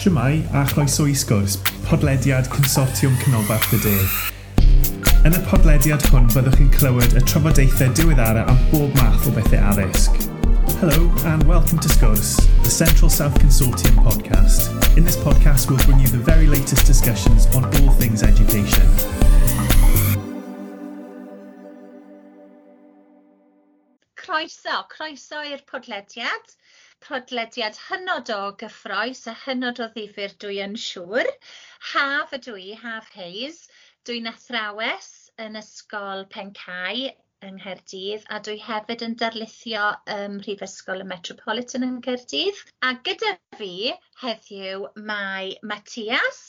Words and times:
A 0.00 0.64
chroeso 0.64 1.04
i 1.04 1.12
sgwrs, 1.14 1.58
podlediad 1.84 2.48
Consortiwm 2.48 3.12
y 3.12 3.78
De. 3.82 3.96
Yn 5.28 5.34
y 5.36 5.40
podlediad 5.44 6.06
hwn 6.08 6.30
byddwch 6.32 6.54
chi'n 6.56 6.70
clywed 6.72 7.16
y 7.18 7.22
trafodaethau 7.28 7.92
diweddara 7.98 8.46
am 8.48 8.56
bob 8.70 8.94
math 8.96 9.26
o 9.28 9.32
bethau 9.36 9.60
addysg. 9.60 10.16
Hello 10.80 11.12
and 11.28 11.44
welcome 11.44 11.78
to 11.84 11.92
Sgwrs, 11.92 12.40
the 12.64 12.70
Central 12.72 13.10
South 13.10 13.36
Consortium 13.42 14.00
podcast. 14.00 14.72
In 14.96 15.04
this 15.04 15.18
podcast 15.20 15.68
we'll 15.68 15.84
bring 15.84 16.00
you 16.00 16.08
the 16.08 16.24
very 16.24 16.46
latest 16.46 16.86
discussions 16.86 17.44
on 17.54 17.66
all 17.66 17.92
things 18.00 18.22
education. 18.22 18.88
Croeso, 24.16 24.80
croeso 24.88 25.44
i'r 25.44 25.60
podlediad 25.68 26.56
podlediad 27.06 27.78
hynod 27.88 28.30
o 28.34 28.40
gyffroes 28.62 29.22
a 29.30 29.34
hynod 29.44 29.80
o 29.84 29.86
ddifyr 29.94 30.34
dwi 30.44 30.58
yn 30.64 30.76
siŵr. 30.84 31.30
Haf 31.92 32.34
ydw 32.38 32.56
i, 32.62 32.68
Haf 32.82 33.08
Hayes. 33.16 33.60
Dwi'n 34.08 34.28
athrawes 34.30 35.10
yn 35.44 35.58
ysgol 35.60 36.26
Pencau 36.34 37.06
yng 37.48 37.56
Nghaerdydd 37.56 38.24
a 38.36 38.38
dwi 38.46 38.56
hefyd 38.66 39.04
yn 39.06 39.16
darlithio 39.22 39.86
ym 40.14 40.34
Mhrifysgol 40.38 41.04
y 41.04 41.08
Metropolitan 41.12 41.86
yng 41.86 41.98
Nghaerdydd. 42.00 42.60
A 42.88 42.92
gyda 43.08 43.32
fi 43.60 43.72
heddiw 44.24 44.84
mae 45.12 45.54
Matias 45.72 46.42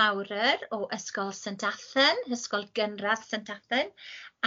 Mawryr 0.00 0.62
o 0.74 0.80
Ysgol 0.94 1.34
St 1.40 1.66
Athen, 1.66 2.22
Ysgol 2.38 2.64
Gynradd 2.78 3.26
St 3.26 3.50
Athen, 3.56 3.92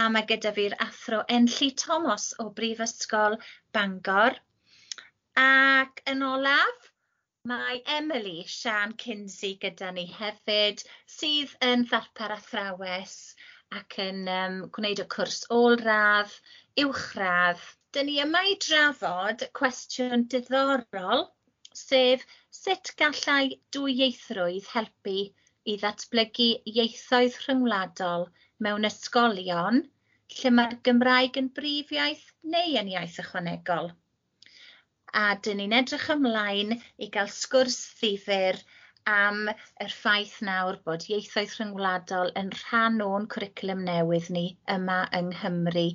a 0.00 0.08
mae 0.14 0.26
gyda 0.32 0.52
fi'r 0.56 0.76
athro 0.88 1.22
Enlli 1.36 1.70
Thomas 1.84 2.30
o 2.44 2.50
Brifysgol 2.60 3.38
Bangor 3.76 4.36
Ac 5.40 6.00
yn 6.10 6.22
olaf, 6.26 6.86
mae 7.50 7.76
Emily 7.96 8.44
Sian 8.52 8.94
Kinsey 9.02 9.52
gyda 9.64 9.90
ni 9.98 10.06
hefyd, 10.14 10.82
sydd 11.16 11.52
yn 11.68 11.84
ddarpar 11.90 12.34
athrawes 12.36 13.14
ac 13.80 13.98
yn 14.04 14.24
um, 14.34 14.56
gwneud 14.78 15.02
y 15.04 15.06
cwrs 15.14 15.44
ôl-radd, 15.58 16.34
uwchradd. 16.84 17.62
Dyn 17.94 18.10
ni 18.10 18.16
yma 18.24 18.42
i 18.50 18.56
drafod 18.64 19.44
cwestiwn 19.60 20.26
diddorol, 20.34 21.24
sef 21.82 22.24
sut 22.62 22.92
gallai 23.02 23.54
dwyieithrwydd 23.76 24.72
helpu 24.74 25.16
i 25.68 25.78
ddatblygu 25.84 26.50
ieithoedd 26.72 27.38
rhyngwladol 27.44 28.26
mewn 28.66 28.90
ysgolion 28.90 29.84
lle 30.36 30.54
mae'r 30.58 30.76
Gymraeg 30.88 31.40
yn 31.44 31.54
brif 31.60 31.94
iaith 32.00 32.26
neu 32.56 32.76
yn 32.82 32.92
iaith 32.96 33.22
ychwanegol 33.22 33.92
a 35.18 35.28
'dyn 35.44 35.58
ni'n 35.58 35.72
edrych 35.76 36.10
ymlaen 36.14 36.74
i 37.04 37.06
gael 37.14 37.30
sgwrs 37.36 37.78
ddifyr 38.00 38.58
am 39.12 39.38
yr 39.84 39.94
ffaith 40.00 40.34
nawr 40.48 40.76
bod 40.88 41.06
ieithoedd 41.14 41.54
rhyngwladol 41.56 42.30
yn 42.42 42.52
rhan 42.58 43.00
o'n 43.06 43.26
cwricwlwm 43.34 43.80
newydd 43.88 44.28
ni 44.36 44.44
yma 44.74 44.98
yng 45.18 45.32
Nghymru, 45.32 45.86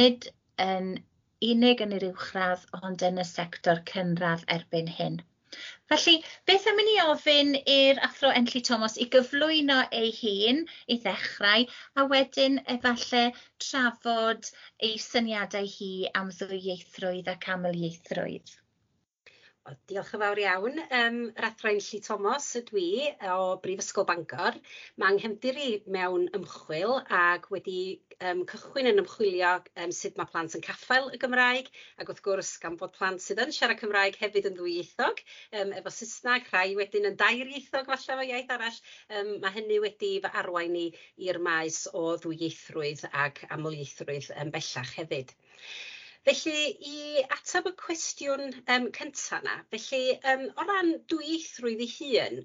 nid 0.00 0.26
yn 0.64 0.90
unig 1.50 1.84
yn 1.86 1.94
yr 2.00 2.06
uwchradd 2.10 2.66
ond 2.80 3.06
yn 3.08 3.22
y 3.22 3.26
sector 3.30 3.80
cynradd 3.92 4.44
erbyn 4.56 4.92
hyn. 4.98 5.18
Felly, 5.90 6.16
beth 6.50 6.68
am 6.72 6.82
i 6.82 6.86
ni 6.90 6.98
ofyn 7.06 7.54
i'r 7.76 8.02
Athro 8.10 8.34
Enlli 8.40 8.62
Thomas 8.68 8.98
i 9.04 9.08
gyflwyno 9.16 9.78
ei 10.02 10.12
hun 10.20 10.62
i 10.92 10.98
ddechrau, 11.06 11.64
a 11.96 12.06
wedyn 12.12 12.60
efallai 12.76 13.24
trafod 13.68 14.52
ei 14.90 15.00
syniadau 15.08 15.72
hi 15.78 15.90
am 16.22 16.34
ddwyieithrwydd 16.40 17.34
ac 17.36 17.50
amlieithrwydd. 17.56 18.56
Diolch 19.90 20.12
yn 20.14 20.22
fawr 20.22 20.40
iawn 20.42 20.80
Um, 20.96 21.16
yr 21.34 21.46
Adran 21.48 21.78
Lly 21.82 21.98
Tomos 22.06 22.46
ydw 22.60 22.78
i 22.80 22.90
o 23.32 23.38
Brifysgol 23.62 24.06
Bangor 24.08 24.58
Mae 25.02 25.16
nghefndir 25.16 25.58
i 25.62 25.70
mewn 25.96 26.28
ymchwil 26.38 27.00
ac 27.20 27.48
wedi 27.54 27.78
um, 28.28 28.44
cychwyn 28.50 28.90
yn 28.90 29.02
ymchwilio 29.02 29.50
um, 29.82 29.94
sut 29.98 30.16
ma' 30.20 30.28
plant 30.30 30.54
yn 30.58 30.64
caffael 30.66 31.10
y 31.12 31.20
Gymraeg 31.22 31.70
ac 32.02 32.12
wrth 32.12 32.22
gwrs 32.28 32.52
gan 32.62 32.78
bod 32.80 32.94
plant 32.98 33.24
sydd 33.24 33.42
yn 33.44 33.54
siarad 33.56 33.80
Cymraeg 33.82 34.20
hefyd 34.20 34.48
yn 34.52 34.56
ddwyieithog 34.60 35.24
um, 35.60 35.74
efo 35.80 35.92
Saesneg, 35.96 36.46
rhai 36.52 36.76
wedyn 36.78 37.10
yn 37.10 37.18
dairieithog 37.24 37.90
falle 37.90 38.20
o 38.22 38.28
iaith 38.30 38.54
arall 38.56 38.80
um, 39.18 39.34
mae 39.42 39.56
hynny 39.58 39.82
wedi 39.84 40.14
fy 40.24 40.32
arwain 40.44 40.78
i 40.78 40.86
i'r 41.26 41.42
maes 41.48 41.82
o 41.92 42.06
ddwyieithrwydd 42.22 43.04
ag 43.26 43.42
amlieithrwydd 43.58 44.32
yn 44.38 44.54
bellach 44.54 44.96
hefyd. 45.00 45.36
Felly 46.26 46.60
i 46.90 47.20
atab 47.34 47.66
y 47.70 47.72
cwestiwn 47.80 48.40
um, 48.76 48.86
cynta 48.96 49.38
'na 49.44 49.52
felly 49.74 50.00
um, 50.32 50.40
o 50.62 50.64
ran 50.70 50.88
dwyieithrwydd 51.12 51.84
ei 51.86 51.92
hun 51.92 52.40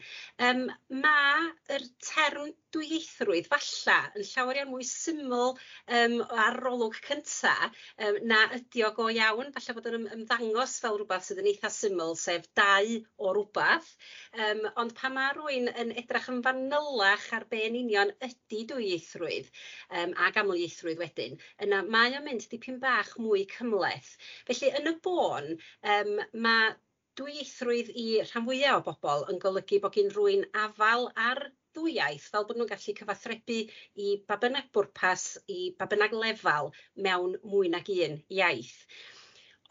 um, 0.49 0.61
ma' 1.05 1.47
yr 1.77 1.87
term 2.09 2.51
dwyieithrwydd 2.75 3.49
falla 3.51 3.97
yn 4.17 4.25
llawer 4.27 4.59
iawn 4.61 4.71
mwy 4.71 4.85
syml 4.87 5.53
um, 5.97 6.17
ar 6.45 6.59
rolwg 6.63 6.97
cynta 7.07 7.55
um, 7.67 8.19
na 8.31 8.41
ydi 8.57 8.85
o 8.87 8.91
go 8.97 9.07
iawn 9.13 9.51
falle 9.55 9.75
bod 9.77 9.89
yn 9.91 10.07
ymddangos 10.17 10.77
fel 10.83 10.99
rhywbeth 10.99 11.27
sydd 11.27 11.41
yn 11.43 11.49
eitha 11.51 11.71
syml 11.75 12.15
sef 12.19 12.47
dau 12.57 12.93
o 13.17 13.33
rwbath. 13.37 13.89
Um, 14.35 14.63
ond 14.83 14.95
pan 14.97 15.15
ma' 15.17 15.31
rywun 15.37 15.71
yn 15.83 15.95
edrach 16.03 16.29
yn 16.31 16.43
fanylach 16.45 17.27
ar 17.37 17.47
be' 17.51 17.63
yn 17.67 17.79
union 17.81 18.13
ydi 18.27 18.63
dwyieithrwydd 18.71 19.49
yym 19.97 20.15
ag 20.27 20.39
amlieithrwydd 20.41 21.01
wedyn 21.01 21.37
yna 21.65 21.81
mae 21.95 22.15
o'n 22.17 22.25
mynd 22.27 22.47
dipyn 22.51 22.79
bach 22.83 23.11
mwy 23.21 23.43
cymleth 23.51 24.13
felly 24.47 24.71
yn 24.79 24.91
y 24.91 24.95
bôn 25.07 25.51
yym 25.51 26.15
ma' 26.45 26.73
dwyieithrwydd 27.19 27.89
i 28.01 28.05
rhan 28.23 28.45
fwyaf 28.47 28.77
o 28.79 28.83
bobol 28.85 29.25
yn 29.33 29.39
golygu 29.45 29.81
bo' 29.83 29.91
gin 29.95 30.13
rywun 30.15 30.45
afal 30.65 31.09
ar 31.29 31.41
ddwy 31.77 31.95
iaith 31.97 32.27
fel 32.33 32.49
bod 32.49 32.59
nw'n 32.61 32.71
gallu 32.73 32.97
cyfathrebu 32.99 33.61
i 34.05 34.11
ba 34.31 34.39
bynnag 34.43 34.69
bwrpas 34.77 35.25
i 35.55 35.61
ba 35.79 35.87
bynnag 35.93 36.19
lefal 36.25 36.71
mewn 37.07 37.39
mwy 37.53 37.73
nag 37.77 37.95
un 37.97 38.21
iaith. 38.41 38.77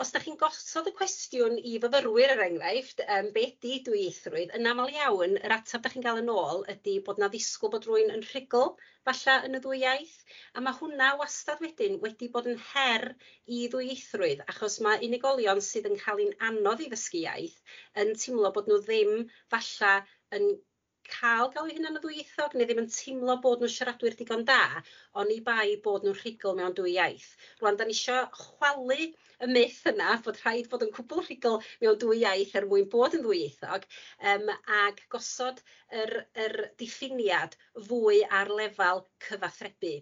Os 0.03 0.13
'dach 0.13 0.23
chi'n 0.25 0.39
gosod 0.41 0.87
y 0.89 0.93
cwestiwn 0.99 1.59
i 1.71 1.75
fyfyrwyr 1.81 2.31
er 2.35 2.39
enghraifft 2.47 3.03
yym 3.05 3.27
be' 3.35 3.49
di 3.65 3.73
dwyieithrwydd 3.89 4.55
yn 4.59 4.69
amal 4.71 4.93
iawn 4.95 5.35
yr 5.41 5.55
ateb 5.57 5.83
'dach 5.85 5.97
chi'n 5.97 6.07
ga'l 6.07 6.21
yn 6.23 6.31
ôl 6.35 6.63
ydi 6.75 6.95
bod 7.09 7.21
'na 7.21 7.29
ddisgwl 7.35 7.73
bod 7.75 7.89
rywun 7.89 8.15
yn 8.15 8.25
rhugl 8.31 8.71
falla 9.09 9.35
yn 9.49 9.59
y 9.59 9.61
ddwy 9.67 9.83
iaith 9.83 10.17
a 10.57 10.65
ma' 10.65 10.73
hwnna 10.79 11.11
wastad 11.21 11.61
wedyn 11.67 12.01
wedi 12.07 12.31
bod 12.39 12.49
yn 12.55 12.57
her 12.71 13.07
i 13.59 13.61
ddwyieithrwydd 13.75 14.41
achos 14.55 14.79
ma' 14.87 14.97
unigolion 15.11 15.61
sydd 15.69 15.91
yn 15.93 16.01
ca'l 16.07 16.25
'i'n 16.25 16.33
anodd 16.49 16.81
i 16.87 16.89
ddysgu 16.95 17.21
iaith 17.27 17.61
yn 18.05 18.17
timlo 18.25 18.55
bod 18.57 18.73
n'w 18.73 18.81
ddim 18.89 19.15
falla 19.57 19.95
yn 20.39 20.49
ca'l 21.15 21.51
ga'l 21.55 21.71
'u 21.71 21.77
hunan 21.77 21.99
yn 21.99 22.03
ddwyieithog 22.05 22.57
neu 22.57 22.69
ddim 22.69 22.83
yn 22.85 22.91
teimlo 22.97 23.37
bod 23.47 23.65
nw'n 23.65 23.75
siaradwyr 23.77 24.19
digon 24.21 24.45
da 24.51 24.61
oni 25.23 25.41
bai 25.49 25.77
bod 25.89 26.07
nw'n 26.07 26.19
rhugl 26.21 26.57
mewn 26.61 26.77
dwy 26.79 26.95
iaith. 26.99 27.31
Rŵan 27.63 27.81
'dan 27.81 27.91
ni 27.93 27.99
isio 27.99 28.21
chwalu 28.37 29.01
y 29.41 29.49
myth 29.49 29.81
yna 29.89 30.15
fod 30.25 30.39
rhaid 30.43 30.67
fod 30.73 30.83
yn 30.85 30.91
cwbwl 30.97 31.23
rhugl 31.25 31.61
mewn 31.83 31.99
dwy 32.03 32.19
iaith 32.23 32.57
er 32.61 32.67
mwyn 32.71 32.89
bod 32.95 33.17
yn 33.17 33.23
ddwyieithog 33.25 33.87
yym 34.31 34.51
ag 34.81 35.01
gosod 35.15 35.63
yr 36.01 36.13
yr 36.45 36.57
diffiniad 36.81 37.57
fwy 37.89 38.21
ar 38.41 38.51
lefal 38.59 39.01
cyfathrebu. 39.27 39.93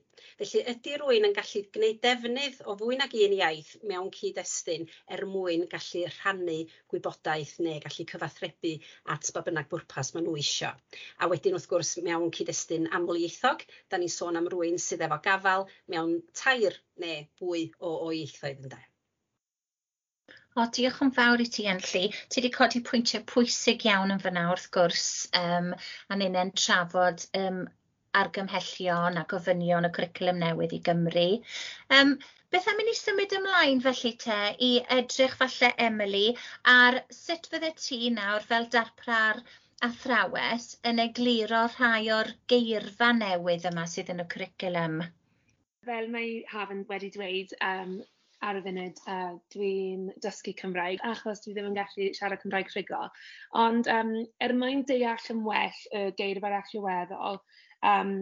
Felly 0.41 0.63
ydi 0.73 0.97
rywun 1.01 1.29
yn 1.31 1.37
gallu 1.37 1.63
gneud 1.77 2.01
defnydd 2.05 2.59
o 2.67 2.75
fwy 2.81 2.99
nag 3.01 3.15
un 3.29 3.37
iaith 3.39 3.71
mewn 3.93 4.11
cyd-destun 4.19 4.89
er 5.17 5.25
mwyn 5.31 5.65
gallu 5.75 6.05
rhannu 6.17 6.59
gwybodaeth 6.93 7.55
neu 7.65 7.79
gallu 7.87 8.09
cyfathrebu 8.13 8.75
at 9.15 9.33
ba 9.37 9.45
bynnag 9.47 9.71
bwrpas 9.73 10.13
ma' 10.17 10.25
n'w 10.27 10.37
isio. 10.43 10.75
A 11.23 11.31
wedyn 11.33 11.57
wrth 11.59 11.69
gwrs 11.73 11.95
mewn 12.09 12.31
cyd-destun 12.39 12.91
amlieithog 12.99 13.65
'dan 13.69 14.05
ni'n 14.05 14.15
sôn 14.17 14.41
am 14.41 14.51
rywun 14.53 14.79
sydd 14.85 15.07
efo 15.09 15.19
gafal 15.29 15.67
mewn 15.95 16.15
tair 16.43 16.79
ne' 17.05 17.19
fwy 17.41 17.65
o 17.79 17.97
o 18.09 18.13
ieithoedd 18.21 18.65
ynde? 18.69 18.81
O 20.59 20.65
diolch 20.77 21.03
yn 21.05 21.11
fawr 21.17 21.43
i 21.45 21.45
ti 21.55 21.65
Enlli. 21.71 22.07
Ti 22.11 22.41
wedi 22.41 22.49
codi 22.55 22.81
pwyntiau 22.87 23.27
pwysig 23.33 23.85
iawn 23.87 24.15
yn 24.15 24.23
fyna 24.25 24.47
wrth 24.53 24.71
gwrs 24.77 25.05
um, 25.41 25.69
a 26.11 26.19
ninna'n 26.19 26.51
trafod 26.63 27.27
um, 27.41 27.61
argymhellion 28.23 29.21
a 29.21 29.25
gofynion 29.33 29.87
y 29.87 29.93
cwricwlwm 29.99 30.43
newydd 30.43 30.75
i 30.79 30.81
Gymru 30.89 31.27
Um, 31.99 32.17
beth 32.55 32.69
am 32.73 32.83
i 32.83 32.89
ni 32.89 32.97
symud 32.97 33.37
ymlaen 33.39 33.85
felly 33.87 34.13
te 34.25 34.41
i 34.71 34.73
edrych 34.97 35.37
falle 35.43 35.71
Emily 35.87 36.27
ar 36.75 37.01
sut 37.21 37.49
fyddai 37.53 37.73
ti 37.85 37.99
nawr 38.19 38.47
fel 38.51 38.69
darpar 38.75 39.43
athrawes 39.87 40.65
yn 40.91 40.99
egluro 41.03 41.59
rhai 41.73 42.09
o'r 42.11 42.31
geirfa 42.53 43.09
newydd 43.19 43.67
yma 43.71 43.85
sydd 43.91 44.09
yn 44.15 44.25
y 44.25 44.27
cwricwlwm? 44.33 45.03
Fel 45.89 46.09
mae 46.15 46.33
Hafan 46.51 46.81
wedi 46.89 47.11
dweud, 47.15 47.55
um, 47.65 47.93
ar 48.49 48.59
y 48.59 48.63
funud 48.65 48.99
uh, 49.13 49.37
dwi'n 49.55 50.09
dysgu 50.25 50.55
Cymraeg 50.59 51.03
achos 51.07 51.45
dwi 51.45 51.55
ddim 51.55 51.71
yn 51.71 51.79
gallu 51.79 52.09
siarad 52.19 52.43
Cymraeg 52.43 52.71
rhigo. 52.75 53.05
Ond 53.63 53.91
um, 53.95 54.13
er 54.45 54.55
mwyn 54.59 54.85
deall 54.91 55.31
yn 55.35 55.43
well 55.47 55.81
y 55.95 56.05
geirfa'r 56.21 56.59
allweddol, 56.59 57.41
um, 57.93 58.15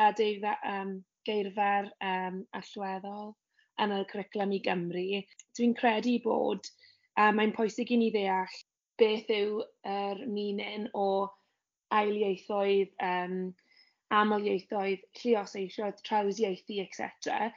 a 0.00 0.10
deirfa, 0.20 0.56
um, 0.72 0.98
geirfa'r 1.28 1.90
um, 2.10 2.44
allweddol 2.60 3.32
yn 3.84 3.96
y 3.98 4.04
cwricwlwm 4.12 4.56
i 4.56 4.60
Gymru, 4.64 5.08
dwi'n 5.58 5.76
credu 5.80 6.18
bod 6.24 6.68
uh, 7.18 7.32
mae'n 7.36 7.52
pwysig 7.56 7.92
i 7.92 8.00
ni 8.00 8.12
ddeall 8.14 8.62
beth 9.00 9.30
yw 9.36 9.62
yr 9.94 10.24
meaning 10.38 10.88
o 10.94 11.08
ail-ieithoedd, 11.94 12.94
yym 13.00 13.38
aml-ieithoedd, 14.14 15.04
lluosieithoedd, 15.20 16.00
trawsieithu 16.06 16.78
etc. 16.82 17.48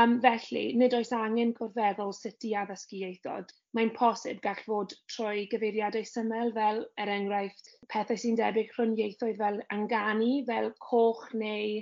Um, 0.00 0.18
felly, 0.24 0.64
nid 0.78 0.96
oes 0.98 1.12
angen 1.16 1.54
cwrddweddol 1.58 2.12
sut 2.16 2.46
i 2.48 2.52
addysgu 2.62 3.00
ieithod. 3.06 3.52
Mae'n 3.76 3.92
posib 3.96 4.42
gall 4.44 4.60
fod 4.66 4.96
trwy 5.14 5.46
gyfeiriadau 5.52 6.04
syml 6.08 6.52
fel, 6.58 6.82
er 7.00 7.12
enghraifft, 7.16 7.72
pethau 7.94 8.20
sy'n 8.20 8.38
debyg 8.40 8.74
rhwng 8.76 8.98
ieithoedd 8.98 9.40
fel 9.44 9.60
angani, 9.76 10.34
fel 10.50 10.72
coch 10.88 11.28
neu 11.44 11.80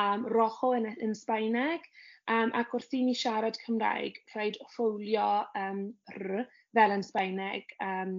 um 0.00 0.26
rojo 0.30 0.72
yn 0.78 0.90
yn 0.96 1.14
Sbaeneg. 1.18 1.86
Um, 2.30 2.52
ac 2.54 2.74
wrth 2.76 2.92
i 2.94 3.00
ni 3.02 3.14
siarad 3.18 3.56
Cymraeg, 3.64 4.18
rhaid 4.32 4.58
rhowlio 4.62 5.28
um, 5.58 5.80
r 6.14 6.44
fel 6.76 6.92
yn 6.94 7.02
Sbaeneg, 7.02 7.72
um, 7.82 8.12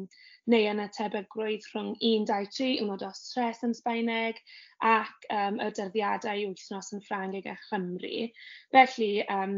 neu 0.52 0.66
yn 0.68 0.82
y 0.84 0.88
tebygrwydd 0.98 1.68
rhwng 1.72 1.94
1, 2.10 2.26
2, 2.28 2.50
3, 2.58 2.68
ymwneud 2.82 3.06
o 3.08 3.12
stres 3.16 3.64
yn 3.68 3.76
Sbaeneg, 3.78 4.42
ac 4.90 5.30
um, 5.38 5.62
y 5.64 5.70
dyddiadau 5.78 6.44
wythnos 6.50 6.92
yn 6.98 7.06
Ffrangeg 7.06 7.48
a 7.48 7.56
Chymru. 7.70 8.28
Felly, 8.76 9.12
um, 9.32 9.56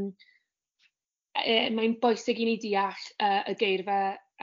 e, 1.41 1.57
mae'n 1.73 1.97
bwysig 2.03 2.43
i 2.43 2.49
ni 2.51 2.57
deall 2.61 3.09
uh, 3.25 3.41
y 3.49 3.57
geirfa 3.63 3.99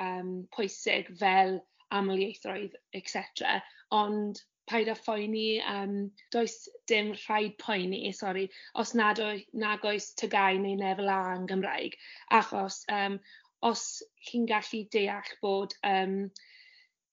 um, 0.09 0.35
pwysig 0.57 1.15
fel 1.23 1.61
amlieithroedd, 1.95 2.75
etc. 2.99 3.61
Ond 3.95 4.43
paid 4.71 4.91
â 4.93 4.97
phoeni, 5.05 5.61
um, 5.75 5.95
does 6.31 6.69
dim 6.91 7.13
rhaid 7.25 7.57
poeni, 7.59 8.03
sori, 8.17 8.49
os 8.83 8.95
nad 8.95 9.21
o, 9.21 9.31
nag 9.65 9.87
oes 9.93 10.13
tygau 10.23 10.61
neu 10.63 10.79
lefel 10.81 11.11
A 11.15 11.21
yn 11.37 11.49
Gymraeg, 11.51 11.99
achos 12.41 12.85
um, 13.01 13.19
os 13.71 13.85
chi'n 14.29 14.47
gallu 14.51 14.85
deall 14.95 15.35
bod 15.43 15.75
um, 15.95 16.17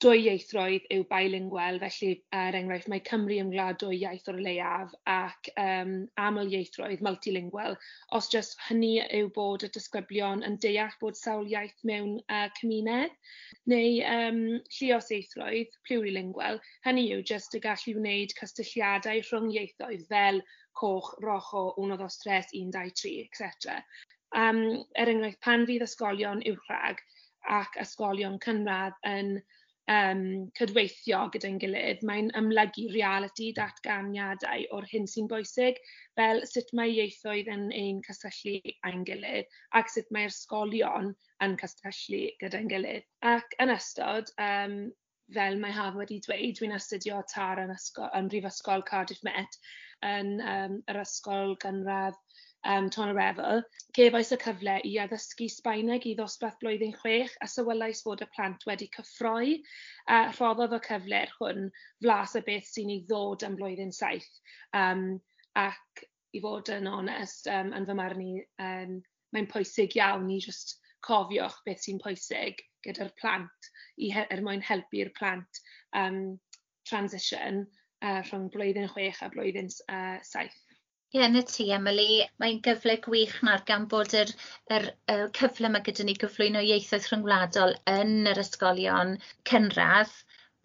dwyieithrwydd 0.04 0.84
yw 0.94 1.04
bilingual, 1.10 1.80
felly 1.82 2.10
er 2.40 2.56
enghraifft 2.58 2.90
mae 2.92 3.02
Cymru 3.08 3.38
yn 3.42 3.48
gwlad 3.54 3.80
dwy 3.82 3.96
iaith 3.98 4.28
o'r 4.30 4.38
leiaf 4.48 4.92
ac 5.14 5.50
um, 5.64 5.94
aml 6.22 6.52
ieithroedd 6.54 7.02
multilingual, 7.08 7.74
os 8.20 8.30
jyst 8.34 8.62
hynny 8.68 8.92
yw 9.20 9.32
bod 9.38 9.66
y 9.66 9.72
disgyblion 9.78 10.46
yn 10.46 10.60
deall 10.66 10.94
bod 11.02 11.18
sawl 11.18 11.50
iaith 11.54 11.82
mewn 11.92 12.14
uh, 12.28 12.46
cymuned, 12.60 13.18
neu 13.74 13.90
yym 13.96 14.40
lluosieithrwydd 14.78 15.80
plurilingual, 15.90 16.62
hynny 16.86 17.08
yw 17.18 17.26
jyst 17.34 17.58
y 17.58 17.64
gallu 17.66 17.98
wneud 17.98 18.38
cystylliadau 18.38 19.26
rhwng 19.26 19.50
ieithoedd 19.56 20.06
fel 20.14 20.44
coch, 20.78 21.14
rocho, 21.26 21.72
wnodd 21.82 22.06
o 22.06 22.12
stres, 22.14 22.54
un, 22.62 22.70
dau, 22.76 22.94
tri, 23.02 23.18
etc. 23.26 23.82
Um, 24.38 24.62
er 24.94 25.10
enghraifft 25.10 25.42
pan 25.42 25.66
fydd 25.66 25.90
ysgolion 25.90 26.46
uwchrag 26.54 27.02
ac 27.58 27.78
ysgolion 27.82 28.38
cynradd 28.44 28.98
yn 29.08 29.40
um, 29.92 30.22
cydweithio 30.60 31.22
gyda'n 31.34 31.57
gilydd, 31.63 32.04
mae'n 32.10 32.30
ymlygu 32.39 32.88
reality 32.94 33.50
datganiadau 33.57 34.68
o'r 34.78 34.88
hyn 34.92 35.07
sy'n 35.12 35.30
bwysig, 35.31 35.80
fel 36.19 36.44
sut 36.51 36.74
mae 36.80 36.94
ieithoedd 36.94 37.51
yn 37.54 37.68
ein 37.81 38.04
cysylltu 38.07 38.75
â'n 38.89 39.06
gilydd, 39.07 39.50
ac 39.80 39.92
sut 39.94 40.12
mae'r 40.18 40.34
ysgolion 40.34 41.12
yn 41.45 41.57
cysylltu 41.63 42.24
gyda'n 42.44 42.72
gilydd. 42.74 43.07
Ac 43.34 43.57
yn 43.63 43.74
ystod, 43.78 44.34
um, 44.50 44.80
fel 45.36 45.60
mae 45.62 45.75
Haf 45.75 45.95
wedi 46.00 46.22
dweud, 46.24 46.56
dwi'n 46.60 46.75
astudio 46.78 47.19
tar 47.34 47.60
yn, 47.63 47.74
ysgol, 47.75 48.12
yn 48.16 48.30
Brifysgol 48.31 48.86
Cardiff 48.88 49.24
Met 49.28 49.60
yn 50.07 50.38
um, 50.39 50.78
yr 50.92 51.01
ysgol 51.01 51.56
gynradd 51.63 52.19
um, 52.74 52.90
Ton 52.94 53.12
y 53.14 53.16
Refel, 53.18 53.64
cefais 53.98 54.31
y 54.36 54.40
cyfle 54.44 54.78
i 54.90 54.96
addysgu 55.04 55.48
Sbaeneg 55.54 56.06
i 56.12 56.16
ddosbarth 56.19 56.60
blwyddyn 56.64 56.96
chwech 57.00 57.36
a 57.44 57.48
sywlais 57.52 58.04
fod 58.06 58.24
y 58.25 58.30
plant 58.36 58.66
wedi 58.69 58.90
cyffroi 58.98 59.56
a 60.14 60.19
rhoddodd 60.36 60.75
y 60.78 60.81
cyfle 60.90 61.24
hwn 61.38 61.69
flas 62.04 62.36
y 62.40 62.44
beth 62.50 62.69
sy'n 62.74 62.94
ei 62.98 63.02
ddod 63.10 63.48
yn 63.50 63.58
blwyddyn 63.60 63.96
saith 64.02 64.30
Um, 64.75 65.19
ac 65.58 66.04
i 66.36 66.42
fod 66.44 66.69
yn 66.75 66.88
onest 66.92 67.48
um, 67.52 67.72
yn 67.78 67.86
fy 67.88 67.96
marn 67.98 68.22
i 68.24 68.34
um, 68.64 68.98
mae'n 69.34 69.48
pwysig 69.52 69.96
iawn 69.98 70.28
i 70.34 70.40
just 70.44 70.75
cofiwch 71.08 71.56
beth 71.66 71.81
sy'n 71.86 72.02
pwysig 72.04 72.62
gyda'r 72.86 73.13
plant 73.22 73.70
i 74.04 74.12
he- 74.13 74.28
er 74.36 74.44
mwyn 74.46 74.63
helpu'r 74.68 75.12
plant 75.18 75.62
um, 76.02 76.20
transition 76.90 77.63
uh, 78.04 78.22
rhwng 78.28 78.50
blwyddyn 78.54 78.90
chwech 78.94 79.24
a 79.25 79.31
blwyddyn 79.34 79.72
uh, 79.88 80.18
saith. 80.24 80.60
Ie 81.15 81.27
'na 81.33 81.42
ti 81.50 81.65
Emily. 81.74 82.15
Mae'n 82.44 82.57
gyfle 82.63 82.94
gwych 83.04 83.36
'ma 83.48 83.51
gan 83.68 83.83
bod 83.92 84.15
yr 84.21 84.31
yr 84.77 84.88
yr 85.13 85.21
cyfle 85.38 85.69
mae 85.75 85.86
gyda 85.86 86.06
ni 86.07 86.15
gyflwyno 86.24 86.63
ieithoedd 86.69 87.06
rhyngwladol 87.12 87.75
yn 87.92 88.12
yr 88.31 88.42
ysgolion 88.42 89.13
cynradd. 89.51 90.12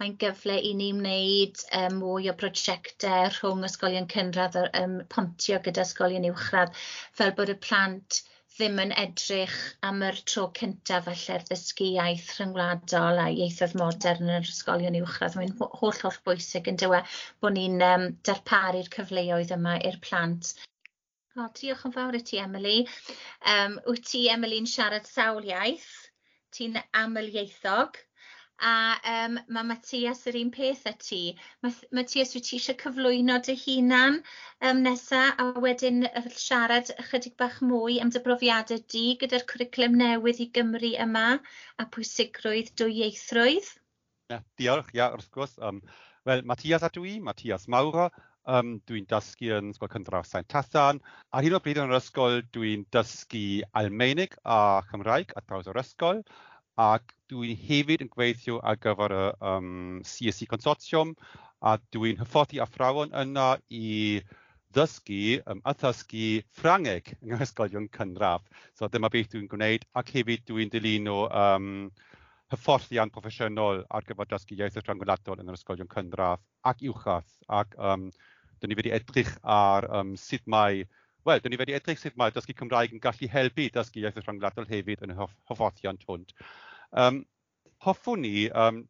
Mae'n 0.03 0.17
gyfle 0.25 0.57
i 0.71 0.73
ni 0.81 0.89
wneud 0.97 1.63
um, 1.83 2.01
mwy 2.01 2.27
o 2.33 2.35
brosiectau 2.43 3.31
rhwng 3.37 3.63
ysgolion 3.71 4.11
cynradd 4.17 4.59
a 4.65 4.67
um, 4.81 4.99
pontio 5.17 5.63
gyda 5.69 5.87
ysgolion 5.87 6.27
uwchradd. 6.33 6.75
Fel 7.21 7.37
bod 7.39 7.55
y 7.55 7.59
plant 7.69 8.23
ddim 8.63 8.79
yn 8.79 8.93
edrych 9.03 9.55
am 9.87 10.03
yr 10.07 10.19
tro 10.31 10.43
cyntaf 10.57 11.09
falle'r 11.09 11.45
ddysgu 11.49 11.87
iaith 11.97 12.29
rhyngwladol 12.37 13.17
a 13.19 13.25
ieithoedd 13.35 13.73
modern 13.81 14.29
yn 14.29 14.35
yr 14.37 14.51
ysgolion 14.53 14.99
uwchradd. 15.01 15.35
Mae'n 15.39 15.57
holl 15.81 15.99
holl 16.05 16.19
bwysig 16.29 16.71
yn 16.71 16.79
dywe 16.83 17.01
bod 17.43 17.57
ni'n 17.57 17.83
um, 17.87 18.05
darparu'r 18.29 18.91
cyfleoedd 18.95 19.51
yma 19.57 19.73
i'r 19.91 19.99
plant. 20.05 20.53
O, 21.35 21.49
diolch 21.59 21.83
yn 21.89 21.97
fawr 21.97 22.21
i 22.21 22.23
ti, 22.29 22.39
Emily. 22.45 22.77
Um, 23.57 23.75
wyt 23.89 24.07
ti, 24.13 24.23
Emily'n 24.37 24.71
siarad 24.71 25.11
sawl 25.11 25.51
iaith? 25.51 25.91
Ti'n 26.55 26.79
aml 27.03 27.33
ieithog? 27.33 27.99
a 28.71 28.75
um, 29.13 29.39
ma' 29.55 29.65
Matthias 29.69 30.23
yr 30.31 30.39
un 30.41 30.53
peth 30.55 30.85
â 30.91 30.93
ti 31.03 31.21
Matthias, 31.67 32.35
wyt 32.37 32.49
ti 32.49 32.59
eisiau 32.59 32.79
cyflwyno 32.83 33.39
dy 33.47 33.57
hunan 33.65 34.21
um, 34.21 34.83
nesa 34.87 35.23
a 35.43 35.49
wedyn 35.67 36.07
siarad 36.37 36.93
ychydig 36.97 37.37
bach 37.43 37.59
mwy 37.67 37.99
am 38.05 38.13
dy 38.15 38.23
brofiade 38.27 38.79
di 38.95 39.05
gyda'r 39.23 39.47
cwricwlwm 39.53 39.99
newydd 40.03 40.43
i 40.47 40.49
Gymru 40.59 40.93
yma 41.07 41.27
a 41.37 41.89
pwysigrwydd 41.97 42.75
dwyieithrwydd. 42.83 43.73
Ja, 44.33 44.43
diolch 44.61 44.93
ia 44.97 45.11
wrth 45.17 45.33
gwrs 45.35 45.59
Um, 45.63 45.83
wel 46.25 46.45
Matthias 46.47 46.87
a 46.87 46.91
dwi, 46.95 47.19
Matthias 47.21 47.67
Mawro, 47.69 48.09
um, 48.47 48.77
dwi'n 48.89 49.07
dysgu 49.11 49.51
yn 49.59 49.73
Ysgol 49.73 49.91
Cynradd 49.93 50.29
Saint 50.29 50.49
Tathan. 50.51 51.01
ar 51.33 51.45
hyn 51.47 51.57
o 51.59 51.61
bryd 51.63 51.81
yn 51.83 51.91
yr 51.91 51.99
ysgol 51.99 52.41
dwi'n 52.55 52.87
dysgu 52.95 53.63
Almeinig 53.79 54.39
a 54.45 54.59
Chymraeg 54.91 55.35
ar 55.37 55.47
draws 55.47 55.71
yr 55.71 55.83
ysgol 55.83 56.23
ac 56.81 57.15
dwi'n 57.31 57.57
hefyd 57.57 58.05
yn 58.05 58.13
gweithio 58.13 58.61
ar 58.65 58.79
gyfer 58.81 59.15
y 59.17 59.25
um, 59.49 59.73
CSC 60.05 60.49
Consortium 60.51 61.15
a 61.61 61.77
dwi'n 61.95 62.21
hyfforddi 62.21 62.61
athrawon 62.65 63.13
yna 63.23 63.57
i 63.69 64.21
ddysgu 64.73 65.41
um, 65.47 65.61
a 65.69 65.75
ddysgu 65.77 66.43
Ffrangeg 66.57 67.13
yng 67.21 67.37
Nghysgolion 67.37 67.91
Cynradd. 67.97 68.49
So 68.75 68.89
dyma 68.89 69.13
beth 69.13 69.31
dwi'n 69.35 69.51
gwneud 69.53 69.85
ac 70.01 70.15
hefyd 70.17 70.47
dwi'n 70.49 70.73
dilyn 70.73 71.11
o 71.13 71.27
um, 71.29 71.69
hyfforddiant 72.53 73.13
proffesiynol 73.13 73.85
ar 73.91 74.09
gyfer 74.09 74.29
dysgu 74.33 74.59
iaith 74.59 74.81
y 74.81 74.85
rhangoladol 74.85 75.41
yn 75.43 75.53
yr 75.53 75.59
ysgolion 75.61 75.93
cynradd 75.93 76.43
ac 76.69 76.85
uwchradd 76.89 77.37
ac 77.61 77.77
um, 77.79 78.09
dyn 78.61 78.73
ni 78.73 78.79
wedi 78.79 78.93
edrych 78.97 79.33
ar 79.43 79.89
um, 80.01 80.17
sut 80.21 80.45
mae 80.47 80.85
Wel, 81.29 81.39
dyn 81.39 81.53
ni 81.55 81.59
wedi 81.61 81.75
edrych 81.77 82.01
sut 82.03 82.17
mae 82.19 82.33
dysgu 82.35 82.55
Cymraeg 82.59 82.95
yn 82.97 83.01
gallu 83.03 83.29
helpu 83.31 83.69
dysgu 83.75 84.01
iaith 84.03 84.17
y 84.19 84.23
rhyngwladol 84.25 84.65
hefyd 84.67 85.05
yn 85.07 85.13
hoff, 85.15 85.35
hoffothiant 85.47 86.03
hwn. 86.09 86.25
Um, 87.03 87.21
hoffwn 87.87 88.25
ni 88.25 88.49
um, 88.63 88.81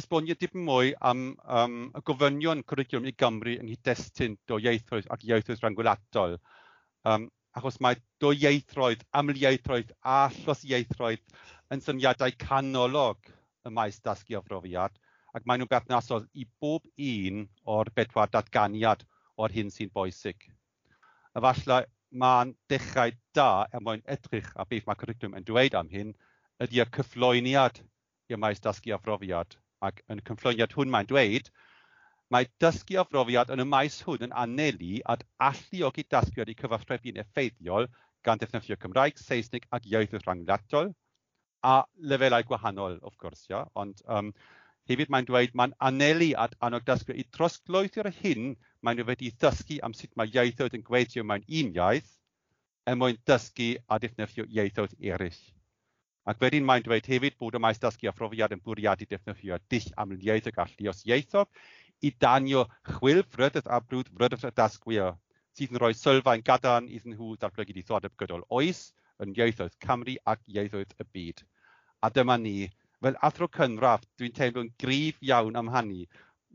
esbonio 0.00 0.34
dipyn 0.40 0.64
mwy 0.66 0.90
am 1.10 1.22
um, 1.58 1.76
y 1.94 2.02
gofynion 2.10 2.64
cwricwlwm 2.72 3.06
i 3.06 3.12
Gymru 3.22 3.54
yng 3.60 3.68
nghyd-destun 3.68 4.34
dwyieithroedd 4.50 5.06
ac 5.14 5.22
ieithroedd 5.28 5.62
rhyngwladol. 5.62 6.34
Um, 7.12 7.28
achos 7.54 7.78
mae 7.78 8.00
do 8.18 8.32
dwyieithroedd, 8.34 9.06
amlieithroedd 9.22 9.94
a 10.02 10.18
llosieithroedd 10.40 11.38
yn 11.70 11.86
syniadau 11.86 12.34
canolog 12.42 13.30
y 13.62 13.76
maes 13.78 14.02
dasgu 14.02 14.34
o 14.34 14.42
ofrofiad, 14.42 14.98
ac 15.30 15.46
maen 15.46 15.62
nhw'n 15.62 15.74
berthnasol 15.76 16.26
i 16.34 16.50
bob 16.58 16.90
un 17.12 17.46
o'r 17.78 17.94
bedwar 17.94 18.34
datganiad 18.34 19.06
o'r 19.38 19.54
hyn 19.60 19.70
sy'n 19.70 19.94
boesig 19.94 20.50
falle 21.44 21.82
mae'n 22.22 22.54
dechrau 22.72 23.12
da 23.36 23.66
er 23.74 23.82
mwyn 23.84 24.02
edrych 24.14 24.48
a 24.56 24.64
beth 24.70 24.86
mae 24.88 24.98
cwricwlwm 25.00 25.36
yn 25.38 25.46
dweud 25.48 25.76
am 25.78 25.90
hyn 25.92 26.12
ydy 26.64 26.80
y 26.82 26.86
cyflwyniad 26.96 27.80
i'r 28.32 28.40
maes 28.42 28.62
dysgu 28.64 28.94
a 28.96 28.98
phrofiad. 29.02 29.56
Ac 29.86 30.00
yn 30.12 30.22
y 30.22 30.26
cyflwyniad 30.30 30.76
hwn 30.76 30.92
mae'n 30.94 31.10
dweud, 31.10 31.50
mae 32.32 32.48
dysgu 32.62 33.00
a 33.00 33.04
phrofiad 33.08 33.52
yn 33.54 33.64
y 33.64 33.66
maes 33.72 33.98
hwn 34.06 34.28
yn 34.28 34.36
anelu 34.44 35.00
at 35.14 35.24
alluogi 35.48 36.06
dysgu 36.14 36.42
wedi 36.42 36.56
cyfathrebu'n 36.62 37.20
effeithiol 37.22 37.90
gan 38.26 38.40
defnyddio 38.42 38.78
Cymraeg, 38.82 39.20
Saesnig 39.20 39.68
ac 39.76 39.86
iaith 39.92 40.16
rhangwladol 40.22 40.94
a 41.66 41.76
lefelau 42.12 42.46
gwahanol, 42.48 42.98
of 43.02 43.16
gwrs, 43.20 43.44
ia? 43.50 43.64
Ond 43.82 44.02
um, 44.06 44.32
Hefyd 44.86 45.10
mae'n 45.10 45.26
dweud 45.26 45.54
mae'n 45.58 45.72
anelu 45.88 46.28
at 46.38 46.52
annog 46.60 46.84
anogdasgwyr 46.84 47.16
i 47.18 47.24
drosglwyddio'r 47.36 48.08
hyn 48.20 48.52
maen 48.86 49.00
nhw 49.00 49.06
wedi 49.08 49.32
ddysgu 49.34 49.80
am 49.86 49.96
sut 49.98 50.12
mae 50.20 50.30
ieithoedd 50.30 50.76
yn 50.78 50.84
gweithio 50.86 51.24
mewn 51.26 51.46
un 51.60 51.72
iaith, 51.78 52.12
er 52.86 52.98
mwyn 53.00 53.18
dysgu 53.30 53.72
a 53.90 53.98
defnyddio 54.04 54.46
ieithoedd 54.58 54.94
eraill. 55.12 55.40
Ac 56.30 56.38
wedyn 56.42 56.68
mae'n 56.68 56.86
dweud 56.86 57.08
hefyd 57.10 57.38
bod 57.42 57.58
y 57.58 57.62
maes 57.64 57.82
dysgu 57.82 58.10
a 58.10 58.14
phrofiad 58.14 58.54
yn 58.54 58.62
bwriadu 58.68 59.08
defnyddio 59.10 59.58
dill 59.74 59.90
am 60.04 60.14
y 60.14 60.20
a 60.62 60.68
llios 60.70 61.02
ieithoedd 61.08 62.06
i 62.06 62.12
danio 62.26 62.64
chwil 62.92 63.24
frydydd 63.34 63.66
a 63.66 63.82
brwyd 63.82 64.14
frydydd 64.14 64.46
y 64.46 64.54
dasgwyr, 64.60 65.12
sydd 65.58 65.74
yn 65.74 65.82
rhoi 65.82 65.92
sylfaen 65.98 66.46
gadarn 66.46 66.86
iddyn 66.98 67.16
nhw 67.16 67.34
ddatblygu 67.34 67.74
dithordeb 67.80 68.14
gydol 68.22 68.46
oes 68.60 68.86
yn 69.24 69.34
ieithoedd 69.34 69.78
Cymru 69.82 70.18
ac 70.32 70.42
ieithoedd 70.46 70.94
y 71.02 71.06
byd. 71.16 71.42
A 72.06 72.10
dyma 72.14 72.36
ni 72.38 72.58
fel 73.06 73.18
athro 73.22 73.46
thro 73.46 73.54
cynradd, 73.54 74.06
dwi'n 74.18 74.32
teimlo'n 74.34 74.72
gryf 74.82 75.18
iawn 75.22 75.58
am 75.60 75.68
hynny. 75.70 76.06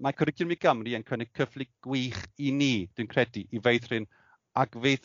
Mae 0.04 0.16
Cwricwlwm 0.18 0.52
i 0.52 0.58
Gymru 0.60 0.96
yn 0.98 1.06
cynnig 1.08 1.30
cyfle 1.38 1.68
gwych 1.86 2.18
i 2.44 2.52
ni, 2.52 2.74
dwi'n 2.98 3.08
credu, 3.12 3.46
i 3.56 3.62
feithrin 3.68 4.08
ac 4.60 4.76
fe 4.84 4.98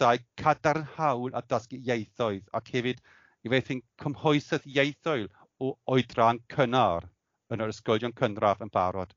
cadarnhawl 0.42 1.36
a 1.38 1.42
dasgu 1.52 1.78
ieithoedd 1.78 2.48
ac 2.58 2.72
hefyd 2.74 3.02
i 3.46 3.52
feithrin 3.52 3.84
cymhwysydd 4.02 4.66
ieithoedd 4.72 5.30
o 5.62 5.70
oedran 5.94 6.42
cynnar 6.54 7.06
yn 7.54 7.62
yr 7.62 7.74
ysgolion 7.74 8.16
cynradd 8.22 8.64
yn 8.66 8.72
barod. 8.74 9.14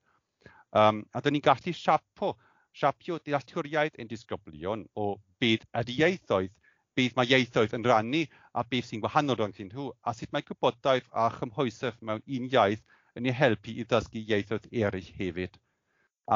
Um, 0.69 1.01
a 1.15 1.23
dyn 1.25 1.33
ni'n 1.33 1.47
gallu 1.47 1.73
siapo, 1.73 2.35
siapio 2.77 3.17
dealltwriaeth 3.25 3.97
ein 3.97 4.11
disgyblion 4.11 4.85
o 4.93 5.15
byd 5.41 5.65
ydy 5.81 5.97
ieithoedd 6.03 6.53
bydd 6.99 7.17
mae 7.17 7.31
ieithoedd 7.33 7.75
yn 7.79 7.87
rannu 7.87 8.23
a 8.59 8.65
beth 8.73 8.91
sy'n 8.91 9.03
gwahanol 9.03 9.39
rhwngthyn 9.39 9.71
nhw, 9.71 9.89
a 10.03 10.13
sut 10.17 10.35
mae 10.35 10.45
gwybodaeth 10.47 11.07
a 11.23 11.29
chymhwysau 11.39 11.95
mewn 12.09 12.23
un 12.37 12.49
iaith 12.53 12.83
yn 13.19 13.29
ei 13.31 13.35
helpu 13.41 13.73
i 13.73 13.85
ddysgu 13.87 14.23
ieithoedd 14.25 14.67
eraill 14.83 15.13
hefyd. 15.19 15.55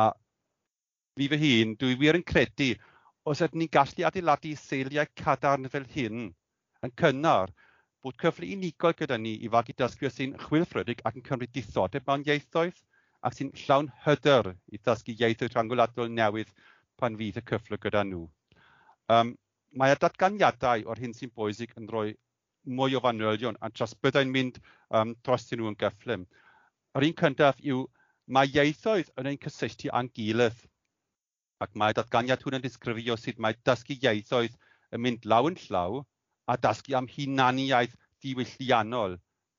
A 0.01 0.05
fi 1.19 1.27
fy 1.33 1.39
hun, 1.43 1.75
dwi 1.81 1.97
wir 2.01 2.17
yn 2.19 2.25
credu 2.31 2.71
os 3.31 3.43
ydyn 3.45 3.63
ni'n 3.63 3.73
gallu 3.75 4.07
adeiladu 4.07 4.53
seiliau 4.59 5.09
cadarn 5.19 5.69
fel 5.73 5.85
hyn 5.95 6.23
yn 6.87 6.95
cynnar, 7.01 7.53
bod 8.03 8.17
cyfle 8.23 8.49
unigol 8.55 8.95
gyda 8.99 9.19
ni 9.25 9.35
i 9.45 9.51
fagu 9.51 9.75
dysgu 9.79 10.09
sy'n 10.11 10.33
chwilfrydig 10.45 11.03
ac 11.07 11.19
yn 11.19 11.27
cymryd 11.27 11.53
dithodeb 11.55 12.09
mewn 12.09 12.25
ieithoedd 12.27 12.81
ac 13.29 13.37
sy'n 13.37 13.53
llawn 13.61 13.91
hyder 14.07 14.51
i 14.71 14.79
ddysgu 14.79 15.15
ieithoedd 15.15 15.55
rhangoladol 15.55 16.11
newydd 16.17 16.51
pan 16.99 17.15
fydd 17.21 17.39
y 17.39 17.45
cyfle 17.51 17.79
gyda 17.85 18.03
nhw. 18.09 18.25
Um, 19.13 19.35
mae'r 19.81 20.01
datganiadau 20.03 20.85
o'r 20.89 21.01
hyn 21.03 21.15
sy'n 21.17 21.33
bwysig 21.37 21.73
yn 21.79 21.89
rhoi 21.91 22.13
mwy 22.79 22.97
o 22.97 23.01
fanwelion 23.03 23.57
a 23.61 23.69
tras 23.69 23.95
byddai'n 24.05 24.31
mynd 24.35 24.59
um, 24.99 25.15
dros 25.25 25.49
nhw 25.51 25.71
yn 25.71 25.79
gyfflim. 25.83 26.27
Yr 26.97 27.07
un 27.09 27.17
cyntaf 27.23 27.59
yw 27.73 27.87
mae 28.37 28.51
ieithoedd 28.53 29.09
yn 29.19 29.31
ein 29.31 29.41
cysylltu 29.45 29.91
â'n 29.99 30.11
gilydd 30.19 30.61
ac 31.63 31.75
mae 31.79 31.95
datganiad 31.97 32.41
hwn 32.43 32.57
yn 32.59 32.63
disgrifio 32.63 33.15
sut 33.19 33.41
mae 33.43 33.55
dysgu 33.67 33.95
ieithoedd 33.97 34.55
yn 34.95 35.03
mynd 35.05 35.27
law 35.33 35.49
yn 35.49 35.59
llaw 35.65 35.99
a 36.53 36.57
dysgu 36.65 36.95
am 36.99 37.07
hunaniaeth 37.11 37.93
diwylliannol, 38.25 39.15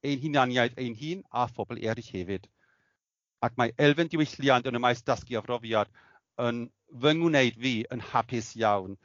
ein 0.09 0.21
hunaniaeth 0.25 0.76
ein 0.85 0.97
hun 1.00 1.23
a 1.42 1.47
phobl 1.56 1.80
eraill 1.80 2.11
hefyd. 2.16 2.49
Ac 3.47 3.56
mae 3.61 3.73
elfen 3.87 4.11
diwylliant 4.12 4.68
yn 4.71 4.78
y 4.78 4.83
maes 4.85 5.04
dysgu 5.11 5.38
a 5.40 5.44
phrofiad 5.47 5.92
yn 6.49 6.64
fy 7.04 7.14
ngwneud 7.18 7.61
fi 7.64 7.75
yn 7.97 8.04
hapus 8.12 8.52
iawn 8.61 8.99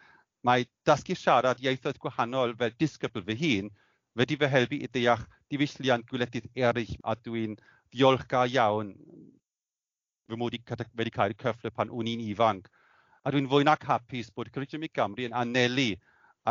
mae 0.48 0.65
dysgu 0.88 1.15
siarad 1.19 1.62
ieithoedd 1.63 2.00
gwahanol 2.03 2.55
fel 2.60 2.75
disgybl 2.84 3.25
fy 3.29 3.36
hun 3.43 3.72
wedi 4.22 4.38
fy 4.41 4.50
helpu 4.53 4.79
i 4.86 4.88
ddeall 4.93 5.25
diwylliant 5.53 6.08
gwledydd 6.12 6.48
eraill 6.67 6.96
a 7.12 7.15
dwi'n 7.27 7.58
ddiolchgar 7.60 8.51
iawn 8.53 8.93
fy 10.29 10.39
mod 10.43 10.55
i 10.58 10.62
wedi 11.01 11.15
cael 11.17 11.36
cyffle 11.43 11.72
pan 11.79 11.91
o'n 12.00 12.12
i'n 12.13 12.24
ifanc. 12.27 12.69
A 13.25 13.34
dwi'n 13.34 13.50
fwy 13.51 13.65
nac 13.67 13.84
hapus 13.89 14.29
bod 14.36 14.51
Cyrwyddiwm 14.53 14.86
i 14.88 14.91
Gymru 15.00 15.25
yn 15.27 15.36
anelu 15.41 15.89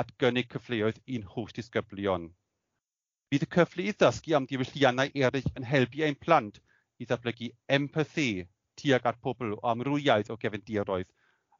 at 0.00 0.11
gynnig 0.23 0.50
cyfleoedd 0.54 0.99
i'n 1.16 1.26
holl 1.35 1.52
disgyblion. 1.59 2.26
Bydd 3.33 3.47
y 3.47 3.50
cyfle 3.54 3.87
i 3.88 3.95
ddysgu 4.02 4.35
am 4.37 4.49
diwylliannau 4.50 5.14
eraill 5.26 5.52
yn 5.61 5.68
helpu 5.71 6.04
ein 6.07 6.18
plant 6.26 6.61
i 6.99 7.07
ddatblygu 7.09 7.52
empathi 7.78 8.28
tuag 8.80 9.09
at 9.11 9.23
pobl 9.25 9.54
o 9.57 9.62
amrywiaeth 9.73 10.33
o 10.35 10.37
gefndiroedd 10.45 11.11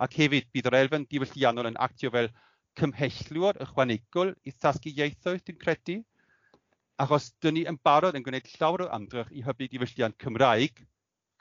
ac 0.05 0.14
hefyd 0.21 0.50
bydd 0.55 0.69
yr 0.71 0.76
elfen 0.81 1.07
diwylliannol 1.12 1.69
yn 1.71 1.78
actio 1.87 2.11
fel 2.14 2.31
cymhellwr 2.78 3.59
ychwanegol 3.64 4.35
i 4.47 4.55
ddasgu 4.55 4.93
ieithoedd, 4.93 5.43
dwi'n 5.47 5.59
credu, 5.62 5.97
achos 7.02 7.33
dyn 7.43 7.57
ni 7.59 7.64
yn 7.71 7.78
barod 7.88 8.19
yn 8.19 8.26
gwneud 8.26 8.50
llawer 8.55 8.85
o 8.87 8.90
amdrech 8.95 9.33
i 9.35 9.43
hybu 9.47 9.69
diwylliant 9.73 10.19
Cymraeg, 10.23 10.85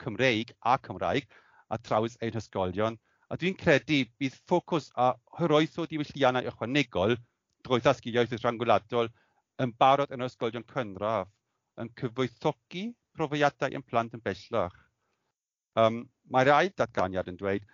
Cymreig 0.02 0.52
a 0.72 0.76
Cymraeg 0.82 1.30
a 1.70 1.78
traws 1.78 2.18
ein 2.22 2.34
hysgolion, 2.34 2.98
a 3.30 3.36
dwi'n 3.36 3.56
credu 3.60 4.02
bydd 4.18 4.36
ffocws 4.48 4.90
a 4.96 5.12
hyrwytho 5.38 5.86
diwylliannau 5.90 6.50
ychwanegol 6.50 7.16
drwy 7.66 7.82
ddasgu 7.84 8.14
ieithoedd 8.14 8.44
rhangwladol 8.44 9.10
yn 9.62 9.74
barod 9.82 10.14
yn 10.14 10.22
yr 10.22 10.30
ysgolion 10.32 10.66
cynradd 10.72 11.30
yn 11.82 11.90
cyfoethogi 12.00 12.84
profiadau 13.18 13.74
yn 13.74 13.84
plant 13.86 14.14
yn 14.18 14.22
bellach. 14.24 14.78
Um, 15.78 16.06
Mae'r 16.32 16.50
rhaid 16.52 16.74
datganiad 16.78 17.30
yn 17.30 17.38
dweud 17.40 17.66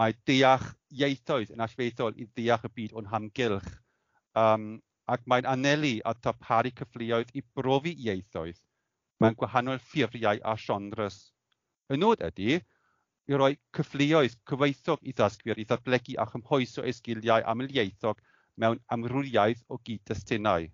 mae 0.00 0.14
deall 0.28 0.64
ieithoedd 1.02 1.52
yn 1.54 1.64
allweddol 1.66 2.18
i 2.20 2.26
ddeall 2.36 2.68
y 2.68 2.72
byd 2.78 2.94
o'n 3.00 3.10
hamgylch. 3.12 3.68
Um, 4.36 4.68
ac 5.14 5.22
mae'n 5.30 5.48
anelu 5.48 5.92
a 6.04 6.12
darparu 6.26 6.72
cyfleoedd 6.80 7.32
i 7.38 7.42
brofi 7.58 7.94
ieithoedd 8.08 8.58
mewn 9.22 9.36
gwahanol 9.40 9.78
ffurfiau 9.90 10.40
a 10.52 10.56
siondrys. 10.60 11.18
Y 11.92 11.98
nod 12.00 12.24
ydy, 12.26 12.58
i 13.30 13.38
roi 13.40 13.52
cyfleoedd 13.78 14.34
cyfeithog 14.50 15.06
i 15.10 15.14
ddysgwyr 15.20 15.60
i 15.62 15.66
ddatblygu 15.70 16.16
a 16.22 16.26
chymhoeso 16.32 16.84
eu 16.84 16.96
sgiliau 16.98 17.46
amlieithog 17.52 18.20
mewn 18.62 18.82
amrywiaeth 18.96 19.64
o 19.72 19.78
gyd-destunau. 19.88 20.68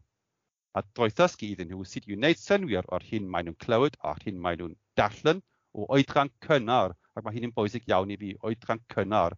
A 0.76 0.82
doedd 0.96 1.14
ddysgu 1.20 1.52
iddyn 1.52 1.70
nhw 1.72 1.86
sydd 1.92 2.08
i 2.10 2.16
wneud 2.16 2.40
synwyr 2.40 2.88
o'r 2.96 3.06
hyn 3.12 3.30
maen 3.32 3.48
nhw'n 3.48 3.60
clywed 3.66 4.00
a'r 4.10 4.20
hyn 4.26 4.42
maen 4.46 4.60
nhw'n 4.62 4.76
darllen 5.00 5.40
o 5.76 5.86
oedran 5.96 6.32
cynnar 6.46 6.96
ac 7.16 7.24
mae 7.24 7.36
hyn 7.36 7.48
yn 7.48 7.54
bwysig 7.56 7.88
iawn 7.90 8.12
i 8.14 8.18
fi, 8.20 8.34
oedran 8.48 8.82
cynnar 8.94 9.36